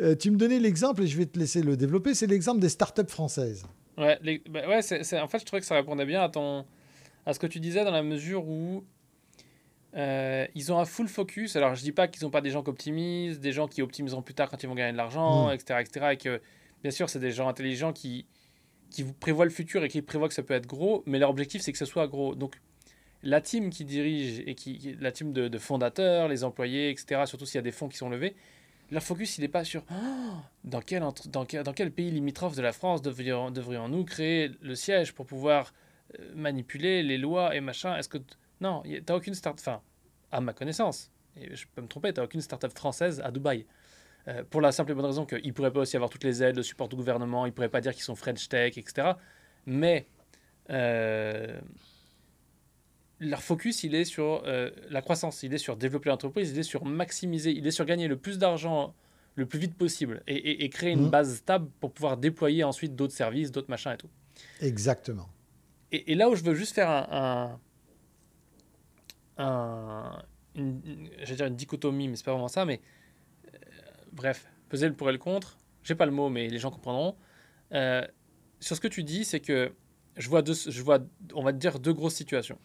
[0.00, 2.70] Euh, tu me donnais l'exemple, et je vais te laisser le développer, c'est l'exemple des
[2.70, 3.64] startups françaises.
[3.98, 4.18] Ouais,
[4.50, 6.64] bah ouais c'est, en fait, je trouvais que ça répondait bien à, ton,
[7.26, 8.82] à ce que tu disais dans la mesure où
[9.96, 11.56] ils ont un full focus.
[11.56, 14.22] Alors, je dis pas qu'ils n'ont pas des gens qui optimisent, des gens qui optimiseront
[14.22, 15.82] plus tard quand ils vont gagner de l'argent, etc., mm.
[15.82, 16.06] etc.
[16.12, 16.40] Et que,
[16.82, 18.26] bien sûr, c'est des gens intelligents qui,
[18.90, 21.62] qui prévoient le futur et qui prévoient que ça peut être gros, mais leur objectif,
[21.62, 22.34] c'est que ce soit gros.
[22.34, 22.60] Donc,
[23.24, 27.56] la team qui dirige et qui, la team de, fondateurs, les employés, etc., surtout s'il
[27.56, 28.36] y a des fonds qui sont levés,
[28.90, 32.54] leur focus, il n'est pas sur oh, dans, quel, dans, quel, dans quel pays limitrophe
[32.54, 35.72] de la France devrions-nous créer le siège pour pouvoir
[36.20, 37.96] euh, manipuler les lois et machin?
[37.96, 38.18] Est-ce que.
[38.64, 39.60] Non, tu n'as aucune start.
[39.60, 39.80] Enfin,
[40.32, 43.66] à ma connaissance, et je peux me tromper, tu n'as aucune start-up française à Dubaï.
[44.26, 46.42] Euh, pour la simple et bonne raison qu'ils ne pourraient pas aussi avoir toutes les
[46.42, 49.12] aides, le support du gouvernement, ils ne pourraient pas dire qu'ils sont French Tech, etc.
[49.66, 50.06] Mais.
[50.70, 51.60] Euh,
[53.20, 56.64] leur focus, il est sur euh, la croissance, il est sur développer l'entreprise, il est
[56.64, 58.94] sur maximiser, il est sur gagner le plus d'argent
[59.36, 61.10] le plus vite possible et, créer une mmh.
[61.10, 64.10] base stable pour pouvoir déployer ensuite d'autres services, d'autres machins et tout.
[64.60, 65.28] Exactement.
[65.90, 67.58] Et, là où je veux juste faire un,
[69.38, 70.22] un,
[70.54, 72.80] une, dire une dichotomie, mais c'est pas vraiment ça, mais
[73.46, 73.58] euh,
[74.12, 75.58] bref, peser le pour et le contre.
[75.82, 77.16] J'ai pas le mot, mais les gens comprendront.
[77.72, 78.06] Euh,
[78.60, 79.72] sur ce que tu dis, c'est que
[80.16, 80.98] je vois, deux, je vois,
[81.34, 82.58] on va dire, deux grosses situations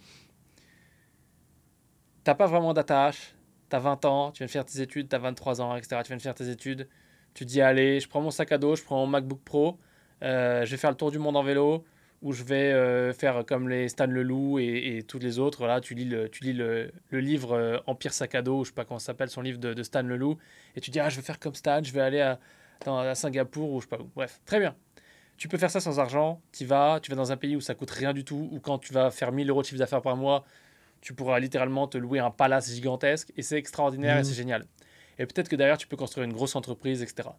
[2.29, 3.33] t'as pas vraiment d'attache,
[3.69, 6.01] tu as 20 ans, tu viens de faire tes études, tu as 23 ans, etc.
[6.03, 6.87] Tu viens de faire tes études,
[7.33, 9.79] tu dis allez, je prends mon sac à dos, je prends mon MacBook Pro,
[10.23, 11.83] euh, je vais faire le tour du monde en vélo,
[12.21, 15.59] ou je vais euh, faire comme les Stan Leloup et, et tous les autres.
[15.59, 18.69] Voilà, tu lis le, tu lis le, le livre euh, Empire sac à dos, je
[18.69, 20.37] sais pas comment ça s'appelle, son livre de, de, Stan Leloup,
[20.75, 22.39] et tu dis ah je vais faire comme Stan, je vais aller à,
[22.85, 24.09] à Singapour ou je sais pas où.
[24.15, 24.75] Bref, très bien.
[25.37, 27.73] Tu peux faire ça sans argent, tu vas, tu vas dans un pays où ça
[27.73, 30.17] coûte rien du tout, ou quand tu vas faire 1000 euros de chiffre d'affaires par
[30.17, 30.43] mois,
[30.99, 34.25] tu pourras littéralement te louer un palace gigantesque et c'est extraordinaire et mmh.
[34.25, 34.65] c'est génial.
[35.17, 37.29] Et peut-être que derrière, tu peux construire une grosse entreprise, etc.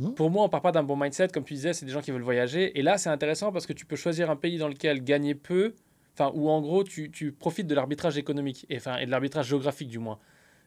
[0.00, 0.14] Mmh.
[0.14, 2.10] Pour moi, on part pas d'un bon mindset, comme tu disais, c'est des gens qui
[2.10, 2.78] veulent voyager.
[2.78, 5.74] Et là, c'est intéressant parce que tu peux choisir un pays dans lequel gagner peu,
[6.14, 9.48] enfin, où en gros, tu, tu profites de l'arbitrage économique, et, enfin, et de l'arbitrage
[9.48, 10.18] géographique du moins.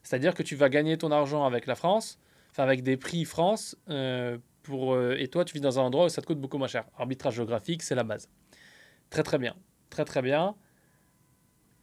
[0.03, 2.19] C'est-à-dire que tu vas gagner ton argent avec la France,
[2.51, 6.05] enfin, avec des prix France, euh, pour, euh, et toi, tu vis dans un endroit
[6.05, 6.85] où ça te coûte beaucoup moins cher.
[6.97, 8.29] Arbitrage géographique, c'est la base.
[9.09, 9.55] Très, très bien.
[9.89, 10.55] Très, très bien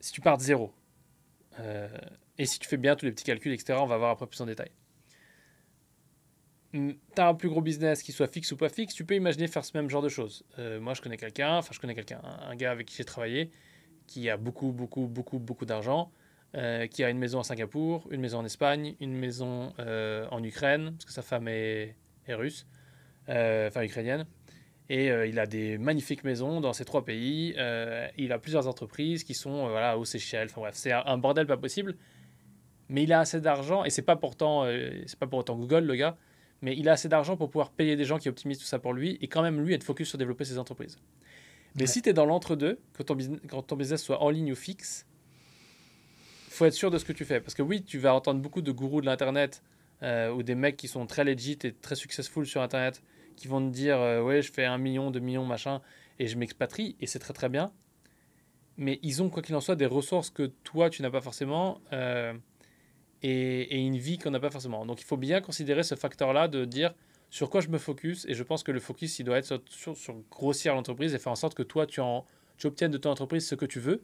[0.00, 0.72] si tu pars de zéro,
[1.60, 1.88] euh,
[2.38, 4.40] et si tu fais bien tous les petits calculs, etc., on va voir après plus
[4.40, 4.70] en détail.
[6.72, 9.14] Hmm, tu as un plus gros business qui soit fixe ou pas fixe, tu peux
[9.14, 10.44] imaginer faire ce même genre de choses.
[10.58, 13.50] Euh, moi, je connais quelqu'un, enfin, je connais quelqu'un, un gars avec qui j'ai travaillé,
[14.06, 16.12] qui a beaucoup, beaucoup, beaucoup, beaucoup d'argent,
[16.56, 20.92] euh, qui a une maison à Singapour, une maison en Espagne, une maison en Ukraine,
[20.92, 21.96] parce que sa femme est,
[22.26, 22.66] est russe,
[23.28, 24.26] enfin ukrainienne,
[24.90, 27.54] et euh, il a des magnifiques maisons dans ces trois pays.
[27.56, 30.48] Euh, il a plusieurs entreprises qui sont euh, voilà, aux Seychelles.
[30.50, 31.96] Enfin bref, c'est un bordel pas possible.
[32.88, 34.64] Mais il a assez d'argent, et c'est pas pourtant,
[35.06, 36.16] c'est pas pour autant Google le gars,
[36.62, 38.92] mais il a assez d'argent pour pouvoir payer des gens qui optimisent tout ça pour
[38.92, 40.98] lui, et quand même lui être focus sur développer ses entreprises.
[41.76, 44.52] Mais si tu es dans l'entre-deux, quand, ton business, quand ton business soit en ligne
[44.52, 45.06] ou fixe,
[46.48, 47.40] faut être sûr de ce que tu fais.
[47.40, 49.62] Parce que oui, tu vas entendre beaucoup de gourous de l'Internet,
[50.02, 53.02] ou des mecs qui sont très legit et très successful sur Internet,
[53.40, 55.80] qui vont te dire euh, ouais je fais un million, deux millions, machin,
[56.18, 57.72] et je m'expatrie, et c'est très très bien.
[58.76, 61.80] Mais ils ont quoi qu'il en soit des ressources que toi tu n'as pas forcément
[61.92, 62.34] euh,
[63.22, 64.86] et, une vie qu'on n'a pas forcément.
[64.86, 66.94] Donc il faut bien considérer ce facteur-là de dire
[67.30, 69.94] sur quoi je me focus, et je pense que le focus il doit être sur,
[70.30, 72.00] grossir l'entreprise et faire en sorte que toi tu
[72.64, 74.02] obtiennes de ton entreprise ce que tu veux.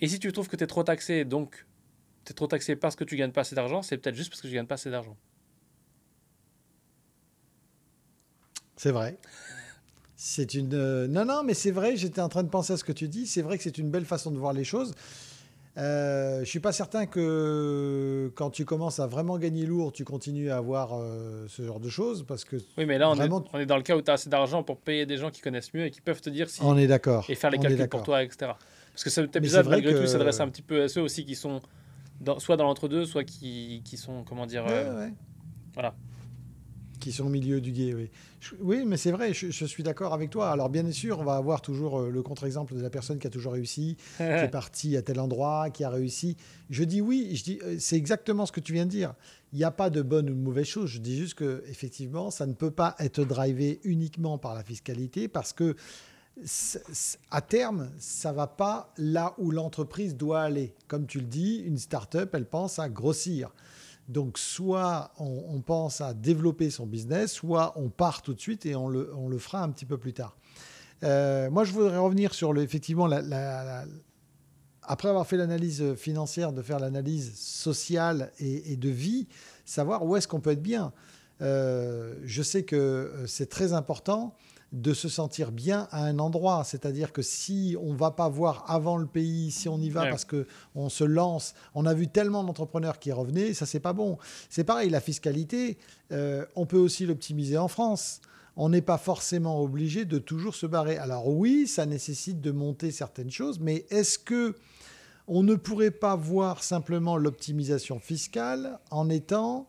[0.00, 1.66] Et si tu trouves que tu es trop taxé, donc
[2.24, 4.40] tu es trop taxé parce que tu gagnes pas assez d'argent, c'est peut-être juste parce
[4.40, 5.16] que tu gagnes pas assez d'argent.
[8.76, 9.18] C'est vrai.
[10.16, 10.74] C'est une.
[10.74, 13.08] Euh, non, non, mais c'est vrai, j'étais en train de penser à ce que tu
[13.08, 13.26] dis.
[13.26, 14.94] C'est vrai que c'est une belle façon de voir les choses.
[15.78, 20.50] Euh, je suis pas certain que quand tu commences à vraiment gagner lourd, tu continues
[20.50, 22.56] à avoir euh, ce genre de choses parce que.
[22.78, 24.62] Oui, mais là, on, est, on est, dans le cas où tu as assez d'argent
[24.62, 26.62] pour payer des gens qui connaissent mieux et qui peuvent te dire si.
[26.62, 27.26] On est d'accord.
[27.28, 28.52] Et faire les calculs pour toi, etc.
[28.92, 30.00] Parce que cet épisode, malgré que...
[30.00, 31.60] tout, s'adresse un petit peu à ceux aussi qui sont
[32.20, 34.64] dans, soit dans l'entre-deux, soit qui, qui, sont, comment dire.
[34.64, 35.12] Ouais,
[35.74, 35.94] Voilà
[36.98, 37.94] qui sont au milieu du guet.
[37.94, 38.10] Oui,
[38.60, 40.50] oui mais c'est vrai, je, suis d'accord avec toi.
[40.50, 43.30] Alors bien sûr, on va avoir toujours euh, le contre-exemple de la personne qui a
[43.30, 46.36] toujours réussi, qui est parti à tel endroit, qui a réussi.
[46.70, 49.14] Je dis oui, je dis euh, c'est exactement ce que tu viens de dire.
[49.52, 50.90] Il n'y a pas de bonne ou de mauvaise chose.
[50.90, 55.28] Je dis juste que effectivement, ça ne peut pas être drivé uniquement par la fiscalité
[55.28, 55.76] parce que
[57.30, 60.74] à terme, ça va pas là où l'entreprise doit aller.
[60.86, 63.50] Comme tu le dis, une start-up, elle pense à grossir.
[64.08, 68.76] Donc, soit on, pense à développer son business, soit on part tout de suite et
[68.76, 70.36] on le, fera un petit peu plus tard.
[71.02, 73.08] moi, je voudrais revenir sur le, effectivement
[74.88, 79.26] après avoir fait l'analyse financière, de faire l'analyse sociale et, de vie,
[79.64, 80.92] savoir où est-ce qu'on peut être bien.
[81.40, 84.36] je sais que c'est très important
[84.72, 86.64] de se sentir bien à un endroit.
[86.64, 90.02] C'est-à-dire que si on ne va pas voir avant le pays, si on y va
[90.02, 90.44] parce parce
[90.74, 94.16] qu'on se lance, on a vu tellement d'entrepreneurs qui revenaient, ça c'est pas bon.
[94.48, 95.76] C'est pareil, la fiscalité,
[96.10, 98.22] euh, on peut aussi l'optimiser en France.
[98.56, 100.96] On n'est pas forcément obligé de toujours se barrer.
[100.96, 104.56] Alors oui, ça nécessite de monter certaines choses, mais est-ce que
[105.28, 109.68] on ne pourrait pas voir simplement l'optimisation fiscale en étant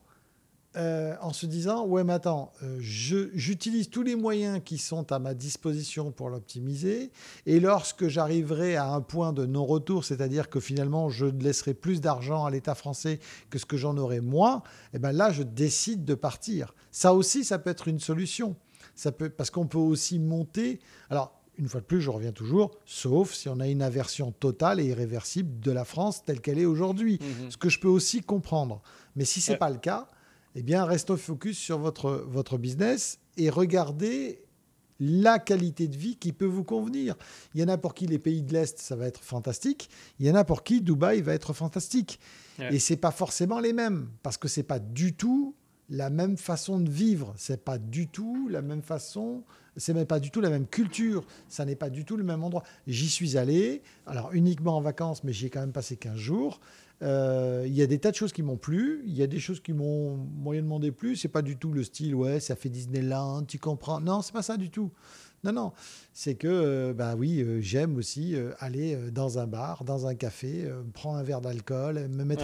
[0.78, 5.18] euh, en se disant ouais mais attends euh, j'utilise tous les moyens qui sont à
[5.18, 7.12] ma disposition pour l'optimiser
[7.46, 12.46] et lorsque j'arriverai à un point de non-retour c'est-à-dire que finalement je laisserai plus d'argent
[12.46, 13.20] à l'État français
[13.50, 14.62] que ce que j'en aurai moi
[14.94, 18.56] et eh ben là je décide de partir ça aussi ça peut être une solution
[18.94, 22.70] ça peut parce qu'on peut aussi monter alors une fois de plus, je reviens toujours,
[22.86, 26.66] sauf si on a une aversion totale et irréversible de la France telle qu'elle est
[26.66, 27.20] aujourd'hui.
[27.20, 27.50] Mhm.
[27.50, 28.84] Ce que je peux aussi comprendre.
[29.16, 30.08] Mais si ce n'est pas le cas,
[30.60, 34.42] eh bien, restons focus sur votre, votre business et regardez
[35.00, 37.16] la qualité de vie qui peut vous convenir.
[37.54, 39.88] Il y en a pour qui les pays de l'Est, ça va être fantastique.
[40.20, 42.20] Il y en a pour qui Dubaï va être fantastique.
[42.72, 45.54] Et ce n'est pas forcément les mêmes, parce que ce n'est pas du tout
[45.90, 47.36] la même façon de vivre.
[47.38, 49.44] C'est pas du tout la même façon.
[49.76, 51.24] C'est même pas du tout la même culture.
[51.48, 52.64] Ça n'est pas du tout le même endroit.
[52.88, 56.60] J'y suis allé, alors uniquement en vacances, mais j'y ai quand même passé 15 jours.
[57.04, 59.40] Euh, il y a des tas de choses qui m'ont plu, il y a des
[59.40, 61.16] choses qui m'ont moyennement déplu.
[61.16, 64.00] C'est pas du tout le style, ouais, ça fait Disneyland, tu comprends.
[64.00, 64.92] Non, c'est pas ça du tout.
[65.44, 65.72] Non, non,
[66.14, 71.18] c'est que, ben oui, euh, j'aime aussi aller dans un bar, dans un café, prendre
[71.18, 72.44] un verre d'alcool, me mettre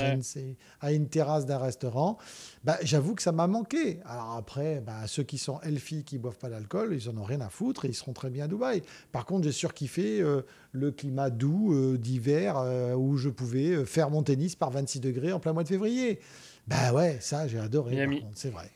[0.80, 2.18] à, une, terrasse d'un restaurant.
[2.64, 4.00] Bah, J'avoue que ça m'a manqué.
[4.06, 7.42] Alors après, bah, ceux qui sont elfies, qui boivent pas d'alcool, ils en ont rien
[7.42, 8.84] à foutre et ils seront très bien à Dubaï.
[9.12, 10.24] Par contre, j'ai surkiffé
[10.72, 12.64] le climat doux d'hiver
[12.98, 16.20] où je pouvais faire mon tennis par 26 degrés en plein mois de février.
[16.68, 18.72] Bah ouais, ça, j'ai adoré, c'est vrai.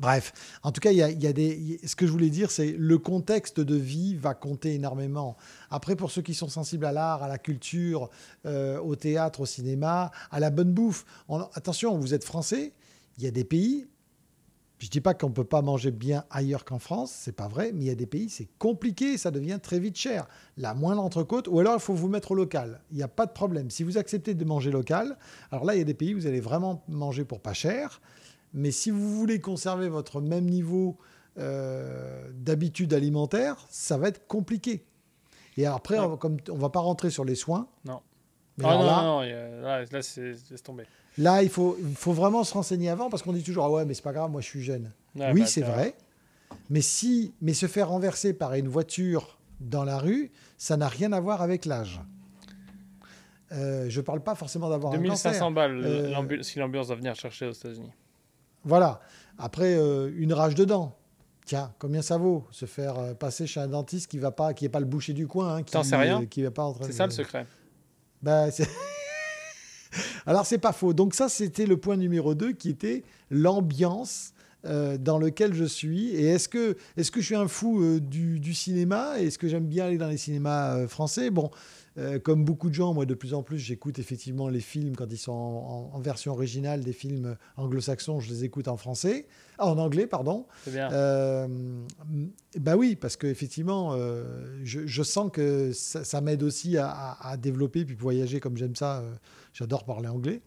[0.00, 0.32] Bref,
[0.62, 3.60] en tout cas, il y a, des, ce que je voulais dire, c'est le contexte
[3.60, 5.36] de vie va compter énormément.
[5.70, 8.08] Après, pour ceux qui sont sensibles à l'art, à la culture,
[8.46, 11.04] euh, au théâtre, au cinéma, à la bonne bouffe,
[11.54, 12.72] attention, vous êtes français,
[13.18, 13.86] il y a des pays,
[14.82, 17.46] je ne dis pas qu'on ne peut pas manger bien ailleurs qu'en France, c'est pas
[17.46, 20.26] vrai, mais il y a des pays, c'est compliqué, ça devient très vite cher.
[20.56, 22.80] La moindre entrecôte, ou alors il faut vous mettre au local.
[22.90, 23.70] Il n'y a pas de problème.
[23.70, 25.16] Si vous acceptez de manger local,
[25.52, 28.00] alors là, il y a des pays où vous allez vraiment manger pour pas cher.
[28.54, 30.98] Mais si vous voulez conserver votre même niveau
[31.38, 34.84] euh, d'habitude alimentaire, ça va être compliqué.
[35.56, 37.68] Et après, on, comme on va pas rentrer sur les soins.
[37.84, 38.00] Non.
[38.62, 39.20] Ah non, là, non,
[39.62, 40.84] là, là c'est tombé.
[41.18, 41.76] Là, il faut,
[42.06, 44.40] vraiment se renseigner avant parce qu'on dit toujours ah ouais, mais c'est pas grave, moi
[44.40, 44.92] je suis jeune.
[45.14, 45.94] oui, bah, c'est vrai.
[46.70, 51.12] Mais si, mais se faire renverser par une voiture dans la rue, ça n'a rien
[51.12, 52.00] à voir avec l'âge.
[53.52, 55.32] Euh, je ne parle pas forcément d'avoir un cancer.
[55.32, 57.90] 2500 balles euh, si l'ambulance va venir chercher aux États-Unis.
[58.64, 59.00] Voilà.
[59.38, 60.96] Après, euh, une rage de dents.
[61.44, 64.64] Tiens, combien ça vaut se faire euh, passer chez un dentiste qui va pas, qui
[64.64, 66.24] est pas le boucher du coin, hein, qui, T'en sais rien.
[66.26, 67.46] qui va pas C'est ça le secret.
[68.22, 68.50] Ben,
[70.26, 70.92] Alors c'est pas faux.
[70.92, 74.32] Donc ça, c'était le point numéro 2 qui était l'ambiance
[74.64, 76.10] euh, dans lequel je suis.
[76.10, 79.18] Et est-ce que, est que je suis un fou du, du, cinéma?
[79.18, 81.30] Est-ce que j'aime bien aller dans les cinémas français?
[81.30, 81.50] Bon,
[81.98, 85.10] euh, comme beaucoup de gens, moi de plus en plus, j'écoute effectivement les films quand
[85.10, 89.26] ils sont en, version originale, des films anglo-saxons, je les écoute en français,
[89.58, 90.46] ah, en anglais, pardon.
[90.66, 90.90] Bien.
[90.92, 91.46] Euh,
[92.58, 94.24] bah oui, parce qu'effectivement, euh,
[94.64, 99.04] je, je, sens que ça, m'aide aussi à, à, développer, puis voyager comme j'aime ça.
[99.52, 100.40] J'adore parler anglais.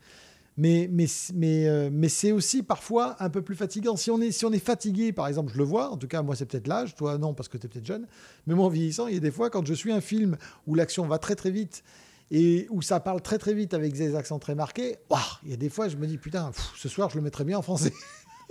[0.57, 3.97] Mais, mais, mais, euh, mais c'est aussi parfois un peu plus fatigant.
[3.97, 6.21] Si on, est, si on est fatigué, par exemple, je le vois, en tout cas,
[6.21, 8.07] moi, c'est peut-être l'âge, toi, non, parce que tu es peut-être jeune,
[8.47, 10.75] mais moi, en vieillissant, il y a des fois, quand je suis un film où
[10.75, 11.83] l'action va très, très vite
[12.31, 14.97] et où ça parle très, très vite avec des accents très marqués,
[15.43, 17.57] il y a des fois, je me dis, putain, ce soir, je le mettrais bien
[17.57, 17.93] en français.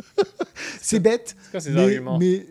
[0.83, 1.37] c'est bête.
[1.55, 2.47] mais, mais,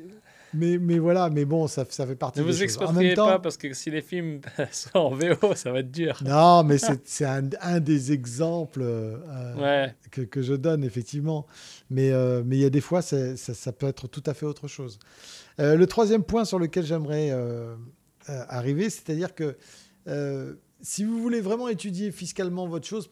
[0.54, 3.74] mais, mais voilà, mais bon, ça, ça fait partie ne vous expatriez pas parce que
[3.74, 4.42] si les films
[4.72, 6.20] sont en VO, ça va être dur.
[6.24, 11.46] Non, mais c'est un, un, des exemples euh, que, que, je donne, effectivement.
[11.90, 14.46] Mais euh, mais il y a des fois, ça, ça, peut être tout à fait
[14.46, 15.00] autre chose.
[15.60, 17.32] Euh, le troisième point sur lequel j'aimerais
[18.28, 19.58] arriver, c'est-à-dire que
[20.82, 23.10] si vous voulez vraiment étudier fiscalement votre chose,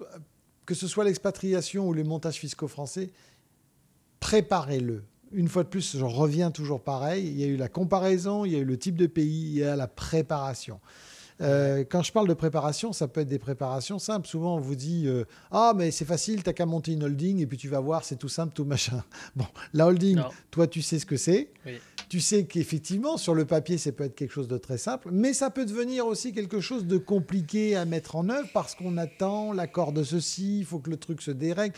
[0.65, 3.11] que ce soit l'expatriation ou les montages fiscaux français,
[4.19, 5.03] préparez-le
[5.33, 7.25] une fois de plus, je reviens toujours pareil.
[7.25, 9.57] Il y a eu la comparaison, il y a eu le type de pays, il
[9.59, 10.79] y a la préparation.
[11.41, 14.27] Euh, quand je parle de préparation, ça peut être des préparations simples.
[14.27, 17.47] Souvent, on vous dit euh, Ah, mais c'est facile, t'as qu'à monter une holding et
[17.47, 19.03] puis tu vas voir, c'est tout simple, tout machin.
[19.35, 20.19] Bon, la holding,
[20.51, 21.49] toi, tu sais ce que c'est.
[22.09, 25.33] tu sais qu'effectivement, sur le papier, ça peut être quelque chose de très simple, mais
[25.33, 29.53] ça peut devenir aussi quelque chose de compliqué à mettre en œuvre parce qu'on attend
[29.53, 31.75] l'accord de ceci, il faut que le truc se dérègle.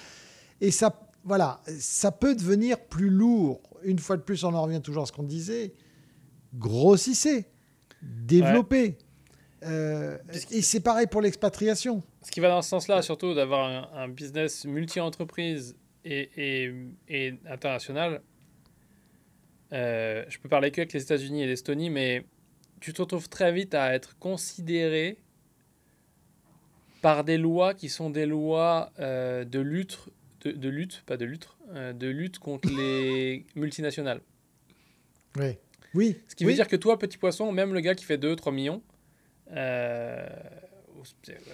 [0.60, 3.62] Et ça, voilà, ça peut devenir plus lourd.
[3.84, 5.74] Une fois de plus, on en revient toujours à ce qu'on disait.
[6.54, 7.46] Grossissez,
[8.02, 8.98] développez.
[9.64, 10.18] Euh,
[10.52, 12.04] et c'est pareil pour l'expatriation.
[12.22, 16.72] Ce qui va dans ce sens-là, surtout d'avoir un, business multi-entreprise et,
[17.08, 18.22] et, international.
[19.72, 22.26] Euh, je peux parler que avec les États-Unis et l'Estonie, mais
[22.80, 25.18] tu te retrouves très vite à être considéré
[27.02, 30.00] par des lois qui sont des lois euh, de lutte,
[30.48, 34.22] de, lutte, pas de lutte, de lutte contre les multinationales.
[35.38, 35.58] Oui.
[35.94, 36.18] Oui.
[36.28, 38.82] Ce qui veut dire que toi, petit poisson, même le gars qui fait 2-3 millions,
[39.52, 40.28] euh,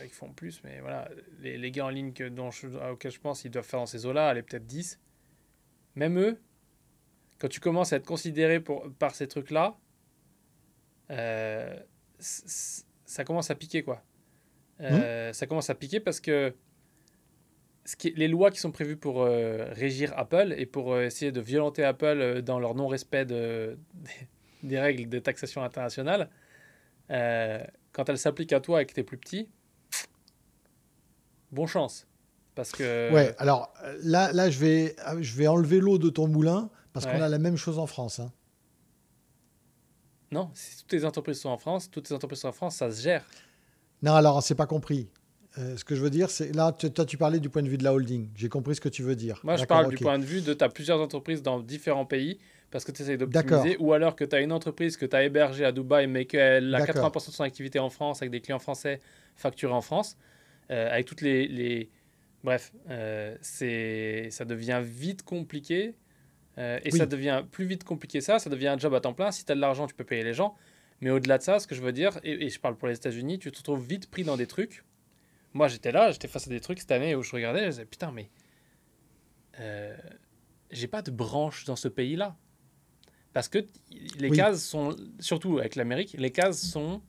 [0.04, 1.10] ils font plus, mais voilà,
[1.42, 3.86] les, les gars en ligne que, dont je, auxquels je pense ils doivent faire dans
[3.86, 5.00] ces eaux-là, aller peut-être 10.
[5.96, 6.40] Même eux,
[7.40, 9.78] quand tu commences à être considéré pour, par ces trucs-là,
[11.12, 11.78] euh,
[12.20, 14.04] ça commence à piquer, quoi.
[14.82, 15.34] Euh, mmh.
[15.34, 16.54] Ça commence à piquer parce que
[17.86, 21.84] ce qui, les lois qui sont prévues pour régir Apple et pour essayer de violenter
[21.84, 23.78] Apple dans leur non-respect de,
[24.64, 26.30] des, règles de taxation internationale,
[27.10, 29.50] quand elle s'applique à toi et que tu es plus petit,
[31.52, 32.06] bon chance.
[32.56, 33.12] Parce que...
[33.12, 33.74] Ouais, alors
[34.04, 37.40] là, là je, vais, je vais enlever l'eau de ton moulin parce qu'on a la
[37.40, 38.20] même chose en France.
[38.20, 38.32] Hein.
[40.32, 42.92] Non, si toutes les entreprises sont en France, toutes les entreprises sont en France, ça
[42.92, 43.26] se gère.
[44.02, 45.10] Non, alors on s'est pas compris.
[45.60, 47.78] Euh, ce que je veux dire, c'est là, toi, tu parlais du point de vue
[47.78, 48.30] de la holding.
[48.36, 49.40] J'ai compris ce que tu veux dire.
[49.44, 52.40] Moi, je parle du point de vue de tu as plusieurs entreprises dans différents pays
[52.72, 55.24] parce que tu essayes d'optimiser, ou alors que tu as une entreprise que tu as
[55.24, 58.60] hébergée à Dubaï, mais qu'elle a 80% de son activité en France, avec des clients
[58.60, 59.00] français
[59.36, 60.18] facturés en France,
[60.72, 61.48] euh, avec toutes les...
[61.48, 61.90] les...
[62.44, 65.96] Bref, euh, ça devient vite compliqué,
[66.58, 69.32] euh, et ça devient plus vite compliqué ça, ça devient un job à temps plein.
[69.32, 70.56] Si tu as de l'argent, tu peux payer les gens.
[71.02, 72.96] Mais au-delà de ça, ce que je veux dire, et, et je parle pour les
[72.96, 74.84] États-Unis, tu te retrouves vite pris dans des trucs.
[75.54, 77.86] Moi, j'étais là, j'étais face à des trucs cette année où je regardais, je disais,
[77.86, 78.30] putain, mais...
[80.72, 82.36] j'ai pas de branche dans ce pays-là.
[83.34, 83.60] Parce que
[84.18, 87.02] les cases sont, surtout avec l'Amérique, les cases sont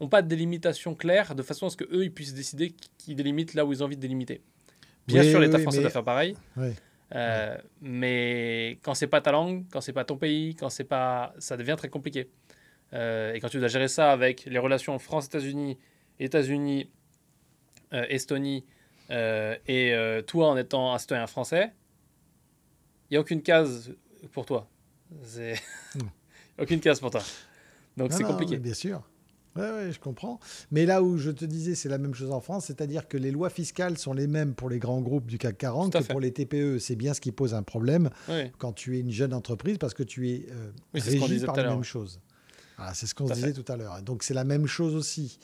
[0.00, 3.54] n'ont pas de délimitation claire de façon à ce qu'eux ils puissent décider qui délimitent
[3.54, 4.42] là où ils ont envie de délimiter.
[5.06, 6.36] Bien sûr, l'État français doit faire pareil.
[7.14, 11.34] Euh, mais quand c'est pas ta langue, quand c'est pas ton pays, quand c'est pas,
[11.38, 12.28] ça devient très compliqué.
[12.92, 15.78] Euh, et quand tu dois gérer ça avec les relations France-États-Unis,
[16.18, 16.95] États-Unis, euh,
[17.92, 18.64] Estonie,
[19.10, 21.72] et toi en étant un citoyen français,
[23.10, 23.92] il n'y a aucune case
[24.32, 24.68] pour toi.
[25.24, 25.54] C'est
[26.58, 27.22] aucune case pour toi.
[27.96, 28.58] Donc c'est compliqué.
[28.58, 29.02] bien sûr.
[29.56, 30.38] Oui, ouais, je comprends.
[30.70, 33.30] Mais là où je te disais, c'est la même chose en France, c'est-à-dire que les
[33.30, 36.30] lois fiscales sont les mêmes pour les grands groupes du CAC 40 que pour les
[36.30, 36.78] TPE.
[36.78, 38.10] C'est bien ce qui pose un problème
[38.58, 41.84] quand tu es une jeune entreprise parce que tu es euh, régi par la même
[41.84, 42.20] chose.
[42.92, 44.02] c'est ce qu'on se disait tout à l'heure.
[44.02, 45.38] Donc c'est la même chose aussi.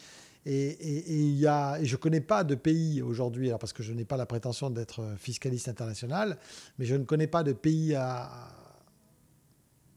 [0.45, 3.83] Et, et, et, y a, et je ne connais pas de pays aujourd'hui, parce que
[3.83, 6.37] je n'ai pas la prétention d'être fiscaliste international,
[6.79, 8.29] mais je ne connais pas de pays à,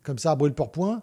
[0.03, 1.01] comme ça à brûle pour point,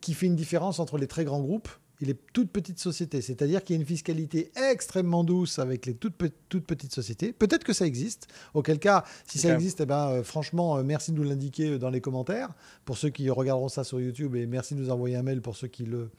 [0.00, 1.68] qui fait une différence entre les très grands groupes
[2.00, 3.20] et les toutes petites sociétés.
[3.20, 6.14] C'est-à-dire qu'il y a une fiscalité extrêmement douce avec les toutes,
[6.48, 7.32] toutes petites sociétés.
[7.32, 8.26] Peut-être que ça existe.
[8.54, 11.78] Auquel cas, si ça existe, eh ben, euh, franchement, euh, merci de nous l'indiquer euh,
[11.78, 12.50] dans les commentaires
[12.84, 15.56] pour ceux qui regarderont ça sur YouTube et merci de nous envoyer un mail pour
[15.56, 16.10] ceux qui le,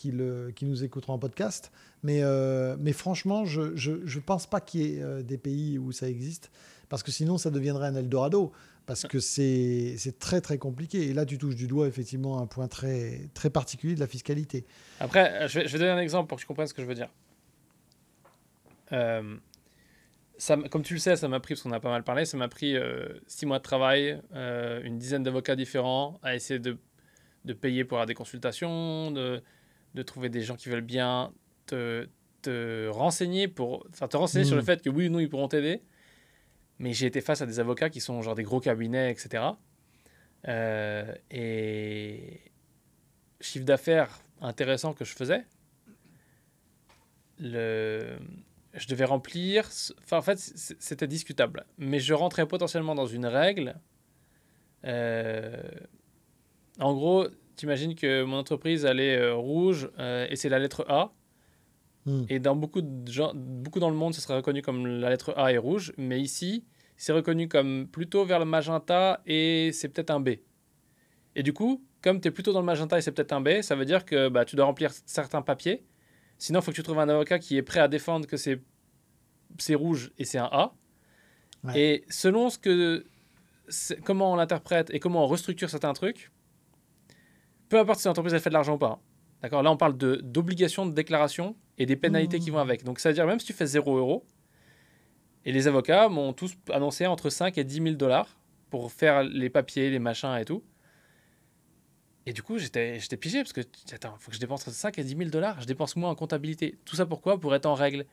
[0.00, 1.72] qui, nous écouteront en podcast.
[2.02, 2.22] Mais,
[2.78, 6.50] mais franchement, je ne pense pas qu'il y ait des pays où ça existe
[6.90, 8.52] parce que sinon, ça deviendrait un Eldorado
[8.84, 11.08] parce que c'est très très compliqué.
[11.08, 14.66] Et là, tu touches du doigt effectivement un point très, particulier de la fiscalité.
[14.98, 16.96] Après, je vais, je donner un exemple pour que tu comprennes ce que je veux
[16.96, 17.08] dire.
[18.92, 19.36] Euh,
[20.70, 22.48] comme tu le sais, ça m'a pris, parce qu'on a pas mal parlé, ça m'a
[22.48, 26.76] pris euh, six mois de travail, euh, une dizaine d'avocats différents, à essayer de,
[27.44, 29.40] de, payer pour avoir des consultations, de,
[29.94, 31.32] de, trouver des gens qui veulent bien
[31.66, 32.08] te,
[32.42, 34.66] te renseigner, pour, enfin, te renseigner sur le mmh.
[34.66, 35.82] fait que oui ou non, ils pourront t'aider.
[36.78, 39.44] Mais j'ai été face à des avocats qui sont genre des gros cabinets, etc.
[40.48, 42.40] Euh, et
[43.40, 45.44] chiffre d'affaires intéressant que je faisais,
[47.38, 48.18] le...
[48.72, 49.68] je devais remplir.
[50.02, 51.66] Enfin, en fait, c'était discutable.
[51.78, 53.78] Mais je rentrais potentiellement dans une règle.
[54.84, 55.60] Euh,
[56.78, 57.26] en gros,
[57.60, 61.12] t'imagines que mon entreprise, elle est euh, rouge et c'est la lettre A.
[62.06, 62.24] Hmm.
[62.28, 65.34] Et dans beaucoup, de gens, beaucoup dans le monde, ce serait reconnu comme la lettre
[65.36, 66.64] A est rouge, mais ici,
[66.96, 70.30] c'est reconnu comme plutôt vers le magenta et c'est peut-être un B.
[71.36, 73.60] Et du coup, comme tu es plutôt dans le magenta et c'est peut-être un B,
[73.62, 75.84] ça veut dire que bah, tu dois remplir certains papiers.
[76.38, 78.60] Sinon, il faut que tu trouves un avocat qui est prêt à défendre que c'est,
[79.58, 80.72] c'est rouge et c'est un A.
[81.74, 83.04] Et selon ce que,
[84.04, 86.30] comment on l'interprète et comment on restructure certains trucs,
[87.70, 88.98] peu importe si l'entreprise a fait de l'argent ou pas.
[88.98, 88.98] Hein.
[89.40, 92.84] D'accord Là, on parle d'obligations de, déclaration et des pénalités qui vont avec.
[92.84, 94.26] Donc, ça veut dire même si tu fais 0 euros,
[95.46, 99.48] et les avocats m'ont tous annoncé entre 5 et 10 000 dollars pour faire les
[99.48, 100.62] papiers, les machins et tout.
[102.26, 103.62] Et du coup, j'étais pigé parce que,
[103.92, 105.58] attends, il faut que je dépense entre 5 et 10 000 dollars.
[105.60, 106.78] Je dépense moins en comptabilité.
[106.84, 107.40] Tout ça pourquoi?
[107.40, 108.04] Pour être en règle.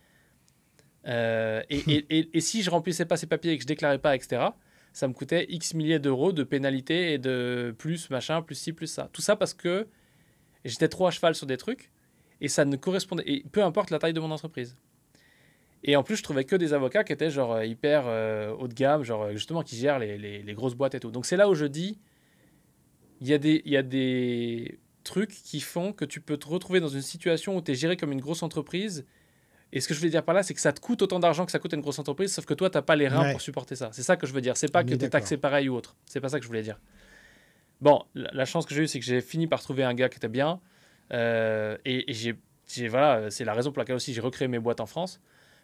[1.05, 4.15] Euh, et, et, et, si je remplissais pas ces papiers et que je déclarais pas,
[4.15, 4.47] etc.,
[4.97, 8.87] ça me coûtait X milliers d'euros de pénalité et de plus machin, plus ci, plus
[8.87, 9.11] ça.
[9.13, 9.87] Tout ça parce que
[10.65, 11.91] j'étais trop à cheval sur des trucs
[12.41, 13.23] et ça ne correspondait.
[13.27, 14.75] Et peu importe la taille de mon entreprise.
[15.83, 18.73] Et en plus, je trouvais que des avocats qui étaient genre hyper euh, haut de
[18.73, 21.11] gamme, genre justement qui gèrent les, les, grosses boîtes et tout.
[21.11, 21.99] Donc c'est là où je dis
[23.21, 27.03] il y, y a des trucs qui font que tu peux te retrouver dans une
[27.03, 29.05] situation où tu es géré comme une grosse entreprise
[29.73, 31.45] et ce que je voulais dire par là, c'est que ça te coûte autant d'argent
[31.45, 33.31] que ça coûte à une grosse entreprise, sauf que toi, tu n'as pas les reins
[33.31, 33.89] pour supporter ça.
[33.91, 34.55] C'est ça que je veux dire.
[34.55, 35.95] C'est pas que tu es taxé pareil ou autre.
[36.05, 36.79] C'est pas ça que je voulais dire.
[37.81, 40.17] Bon, la, chance que j'ai eue, c'est que j'ai fini par trouver un gars qui
[40.17, 40.59] était bien.
[41.13, 44.85] Euh, et, j'ai, voilà, c'est la raison pour laquelle aussi j'ai recréé mes boîtes en
[44.85, 45.19] France.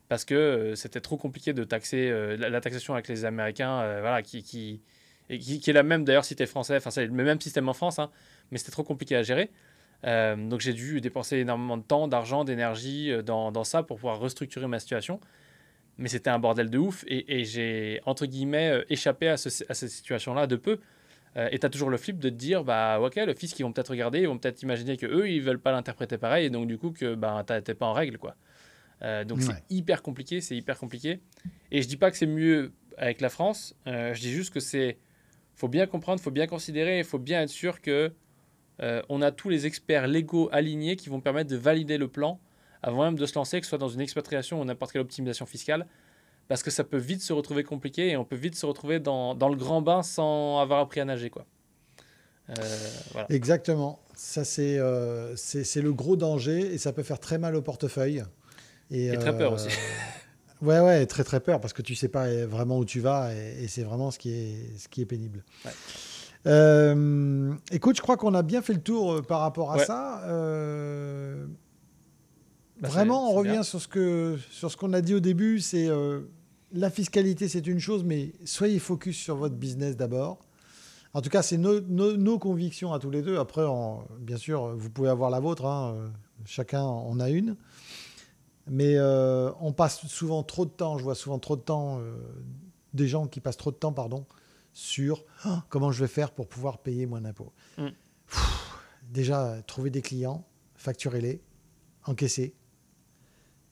[0.10, 4.22] Parce que euh, c'était trop compliqué de taxer euh, la, taxation avec les Américains, voilà,
[4.22, 4.82] qui, qui,
[5.30, 6.76] qui, est la même d'ailleurs si tu es français.
[6.76, 8.12] Enfin, c'est le même système en France, hein,
[8.52, 9.50] mais c'était trop compliqué à gérer.
[10.06, 13.98] Euh, donc j'ai dû dépenser énormément de temps, d'argent, d'énergie euh, dans, dans, ça pour
[13.98, 15.20] pouvoir restructurer ma situation.
[15.98, 19.50] Mais c'était un bordel de ouf et, et j'ai, entre guillemets, euh, échappé à, ce,
[19.70, 20.80] à cette situation-là de peu.
[21.36, 23.72] et tu as toujours le flip de te dire, bah ok, le fils qu'ils vont
[23.72, 26.68] peut-être regarder, ils vont peut-être imaginer que eux ils veulent pas l'interpréter pareil et donc
[26.68, 28.18] du coup que bah, t'es pas en règle.
[28.20, 28.36] quoi.
[29.26, 31.22] donc c'est hyper compliqué, c'est hyper compliqué.
[31.72, 34.98] Et je dis pas que c'est mieux avec la France, je dis juste que c'est.
[35.56, 38.14] faut bien comprendre, faut bien considérer, il faut bien être sûr que
[38.82, 42.40] euh, on a tous les experts légaux alignés qui vont permettre de valider le plan
[42.84, 45.46] avant même de se lancer, que ce soit dans une expatriation ou n'importe quelle optimisation
[45.46, 45.88] fiscale,
[46.50, 49.34] parce que ça peut vite se retrouver compliqué et on peut vite se retrouver dans,
[49.34, 51.30] le grand bain sans avoir appris à nager.
[51.30, 51.46] Quoi.
[52.50, 54.00] Euh, Exactement.
[54.16, 58.24] Ça, euh, c'est le gros danger et ça peut faire très mal au portefeuille.
[58.92, 59.70] Et, très peur aussi.
[60.62, 63.68] ouais, ouais, très très peur parce que tu sais pas vraiment où tu vas et,
[63.70, 65.44] c'est vraiment ce qui est, ce qui est pénible.
[66.46, 70.24] Euh, écoute, je crois qu'on a bien fait le tour euh, par rapport à ça.
[70.26, 71.46] Euh,
[72.82, 75.60] bah, vraiment, on revient sur ce que sur ce qu'on a dit au début.
[75.60, 75.90] C'est
[76.72, 80.40] la fiscalité, c'est une chose, mais soyez focus sur votre business d'abord.
[81.14, 83.38] En tout cas, c'est nos, convictions à tous les deux.
[83.38, 83.64] Après,
[84.20, 85.66] bien sûr, vous pouvez avoir la vôtre.
[85.66, 86.12] Hein.
[86.46, 87.56] Chacun en a une.
[88.68, 90.98] Mais on passe souvent trop de temps.
[90.98, 92.02] Je vois souvent trop de temps
[92.94, 94.26] des gens qui passent trop de temps, pardon,
[94.74, 97.54] sur ah, comment je vais faire pour pouvoir payer moins d'impôts.
[97.78, 97.88] Mm.
[99.10, 100.46] Déjà, trouver des clients,
[100.76, 101.42] facturer-les,
[102.06, 102.56] encaisser.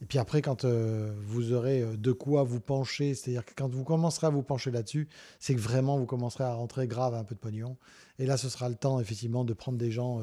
[0.01, 3.69] Et puis après, quand euh, vous aurez euh, de quoi vous pencher, c'est-à-dire que quand
[3.69, 5.07] vous commencerez à vous pencher là-dessus,
[5.39, 7.77] c'est que vraiment vous commencerez à rentrer grave un peu de pognon.
[8.17, 10.21] Et là, ce sera le temps, effectivement, de prendre des gens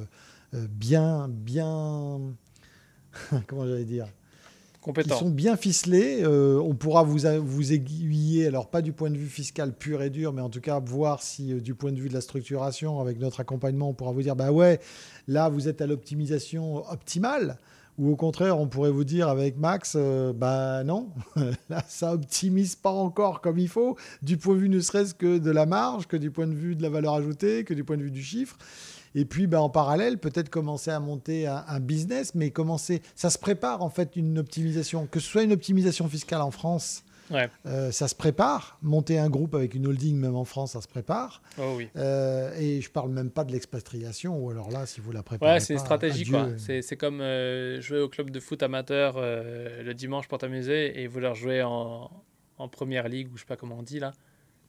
[0.54, 2.20] euh, bien, bien.
[3.46, 4.08] comment j'allais dire?
[4.92, 6.22] Qui sont bien ficelés.
[6.22, 10.10] Euh, on pourra vous, vous aiguiller, alors pas du point de vue fiscal pur et
[10.10, 13.00] dur, mais en tout cas voir si euh, du point de vue de la structuration,
[13.00, 14.80] avec notre accompagnement, on pourra vous dire, bah ouais,
[15.26, 17.58] là vous êtes à l'optimisation optimale.
[17.98, 21.08] Ou au contraire, on pourrait vous dire avec Max, euh, bah non,
[21.68, 25.38] là ça optimise pas encore comme il faut, du point de vue ne serait-ce que
[25.38, 27.96] de la marge, que du point de vue de la valeur ajoutée, que du point
[27.96, 28.56] de vue du chiffre.
[29.18, 33.02] Et puis, ben, en parallèle, peut-être commencer à monter un, business, mais commencer.
[33.16, 37.02] Ça se prépare en fait une optimisation, que ce soit une optimisation fiscale en France.
[37.66, 38.78] Euh, ça se prépare.
[38.80, 41.42] Monter un groupe avec une holding, même en France, ça se prépare.
[41.58, 41.88] Oh oui.
[41.96, 45.54] Euh, et je parle même pas de l'expatriation, ou alors là, si vous la préparez.
[45.54, 46.50] Ouais, c'est une stratégie, quoi.
[46.56, 51.34] C'est comme euh, jouer au club de foot amateur le dimanche pour t'amuser et vouloir
[51.34, 52.08] jouer en,
[52.58, 54.12] en, première ligue, ou je sais pas comment on dit là.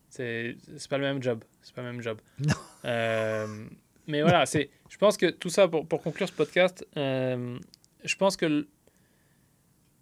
[0.10, 0.58] C'est
[0.90, 1.44] pas le même job.
[1.62, 2.18] C'est pas le même job.
[4.10, 7.60] Mais voilà, c'est, je pense que tout ça, pour, pour conclure ce podcast, euh,
[8.04, 8.68] je pense que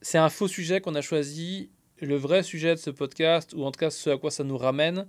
[0.01, 1.69] c'est un faux sujet qu'on a choisi.
[1.99, 4.57] Le vrai sujet de ce podcast, ou en tout cas ce à quoi ça nous
[4.57, 5.07] ramène,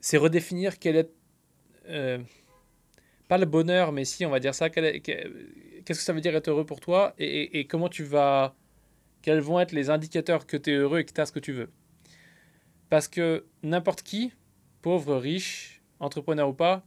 [0.00, 1.10] c'est redéfinir quel est.
[1.88, 2.18] Euh,
[3.28, 4.70] pas le bonheur, mais si, on va dire ça.
[4.70, 8.56] Qu'est-ce que ça veut dire être heureux pour toi et, et, comment tu vas.
[9.20, 11.40] Quels vont être les indicateurs que tu es heureux et que tu as ce que
[11.40, 11.70] tu veux.
[12.88, 14.32] Parce que n'importe qui,
[14.80, 16.86] pauvre, riche, entrepreneur ou pas,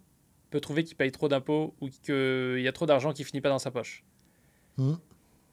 [0.50, 3.50] peut trouver qu'il paye trop d'impôts ou qu'il y a trop d'argent qui finit pas
[3.50, 4.04] dans sa poche.
[4.78, 4.94] Mmh.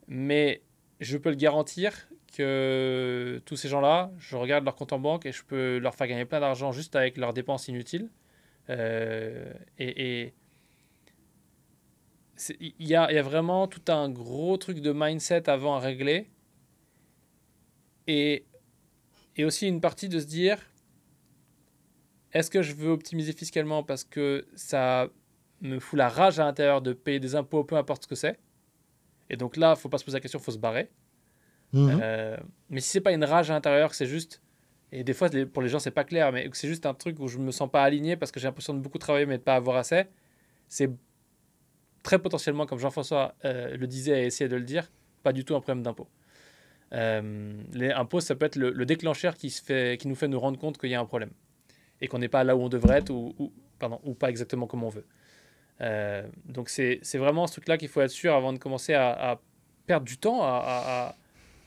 [0.09, 0.63] Mais
[1.01, 5.33] je peux le garantir que tous ces gens-là, je regarde leur compte en banque et
[5.33, 8.11] je peux leur faire gagner plein d'argent juste avec leurs dépenses inutiles.
[8.69, 10.35] Euh, et
[12.61, 16.29] il y a, y a, vraiment tout un gros truc de mindset avant à régler.
[18.07, 18.45] Et,
[19.37, 20.59] et aussi une partie de se dire,
[22.37, 25.09] est-ce que je veux optimiser fiscalement parce que ça
[25.62, 28.39] me fout la rage à l'intérieur de payer des impôts, peu importe ce que c'est?
[29.30, 30.91] Et donc là, faut pas se poser la question, faut se barrer.
[31.72, 31.99] Mhm.
[32.03, 32.37] Euh,
[32.68, 34.43] mais si c'est pas une rage à l'intérieur, que c'est juste.
[34.93, 37.18] Et des fois, pour les gens, c'est pas clair, mais que c'est juste un truc
[37.20, 39.43] où je me sens pas aligné parce que j'ai l'impression de beaucoup travailler mais de
[39.43, 40.05] pas avoir assez.
[40.68, 40.91] C'est
[42.03, 45.57] très potentiellement, comme Jean-François euh, le disait et essayait de le dire, pas du tout
[45.57, 46.07] un problème d'impôt.
[46.93, 50.28] Euh, les impôts, ça peut être le, le déclencheur qui, se fait, qui nous fait
[50.28, 51.30] nous rendre compte qu'il y a un problème
[52.01, 54.67] et qu'on n'est pas là où on devrait être ou, ou- pardon, ou pas exactement
[54.67, 55.07] comme on veut.
[55.81, 59.33] Euh, donc c'est c'est vraiment ce truc-là qu'il faut être sûr avant de commencer à,
[59.33, 59.41] à
[59.87, 61.15] perdre du temps à, à- à-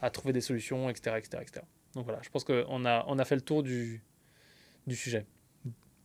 [0.01, 1.17] à trouver des solutions, etc.
[1.17, 1.65] etc., etc.
[1.93, 4.01] Donc voilà, je pense qu'on a, on a fait le tour du,
[4.87, 5.25] du sujet.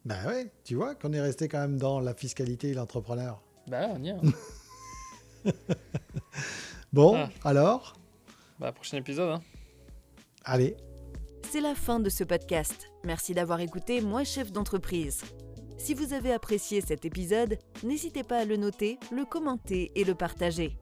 [0.04, 3.40] Ben ouais, tu vois qu'on est resté quand même dans la fiscalité et l'entrepreneur.
[3.68, 4.12] Bah, on y est.
[4.12, 4.20] hein.
[6.92, 7.28] Bon, Ah.
[7.48, 7.96] alors,
[8.60, 9.30] bah, prochain épisode.
[9.30, 9.42] hein.
[10.44, 10.76] allez,
[11.50, 12.86] C'est la fin de ce podcast.
[13.04, 15.22] Merci d'avoir écouté Moi chef d'entreprise.
[15.76, 20.14] Si vous avez apprécié cet épisode, n'hésitez pas à le noter, le commenter et le
[20.14, 20.78] partager.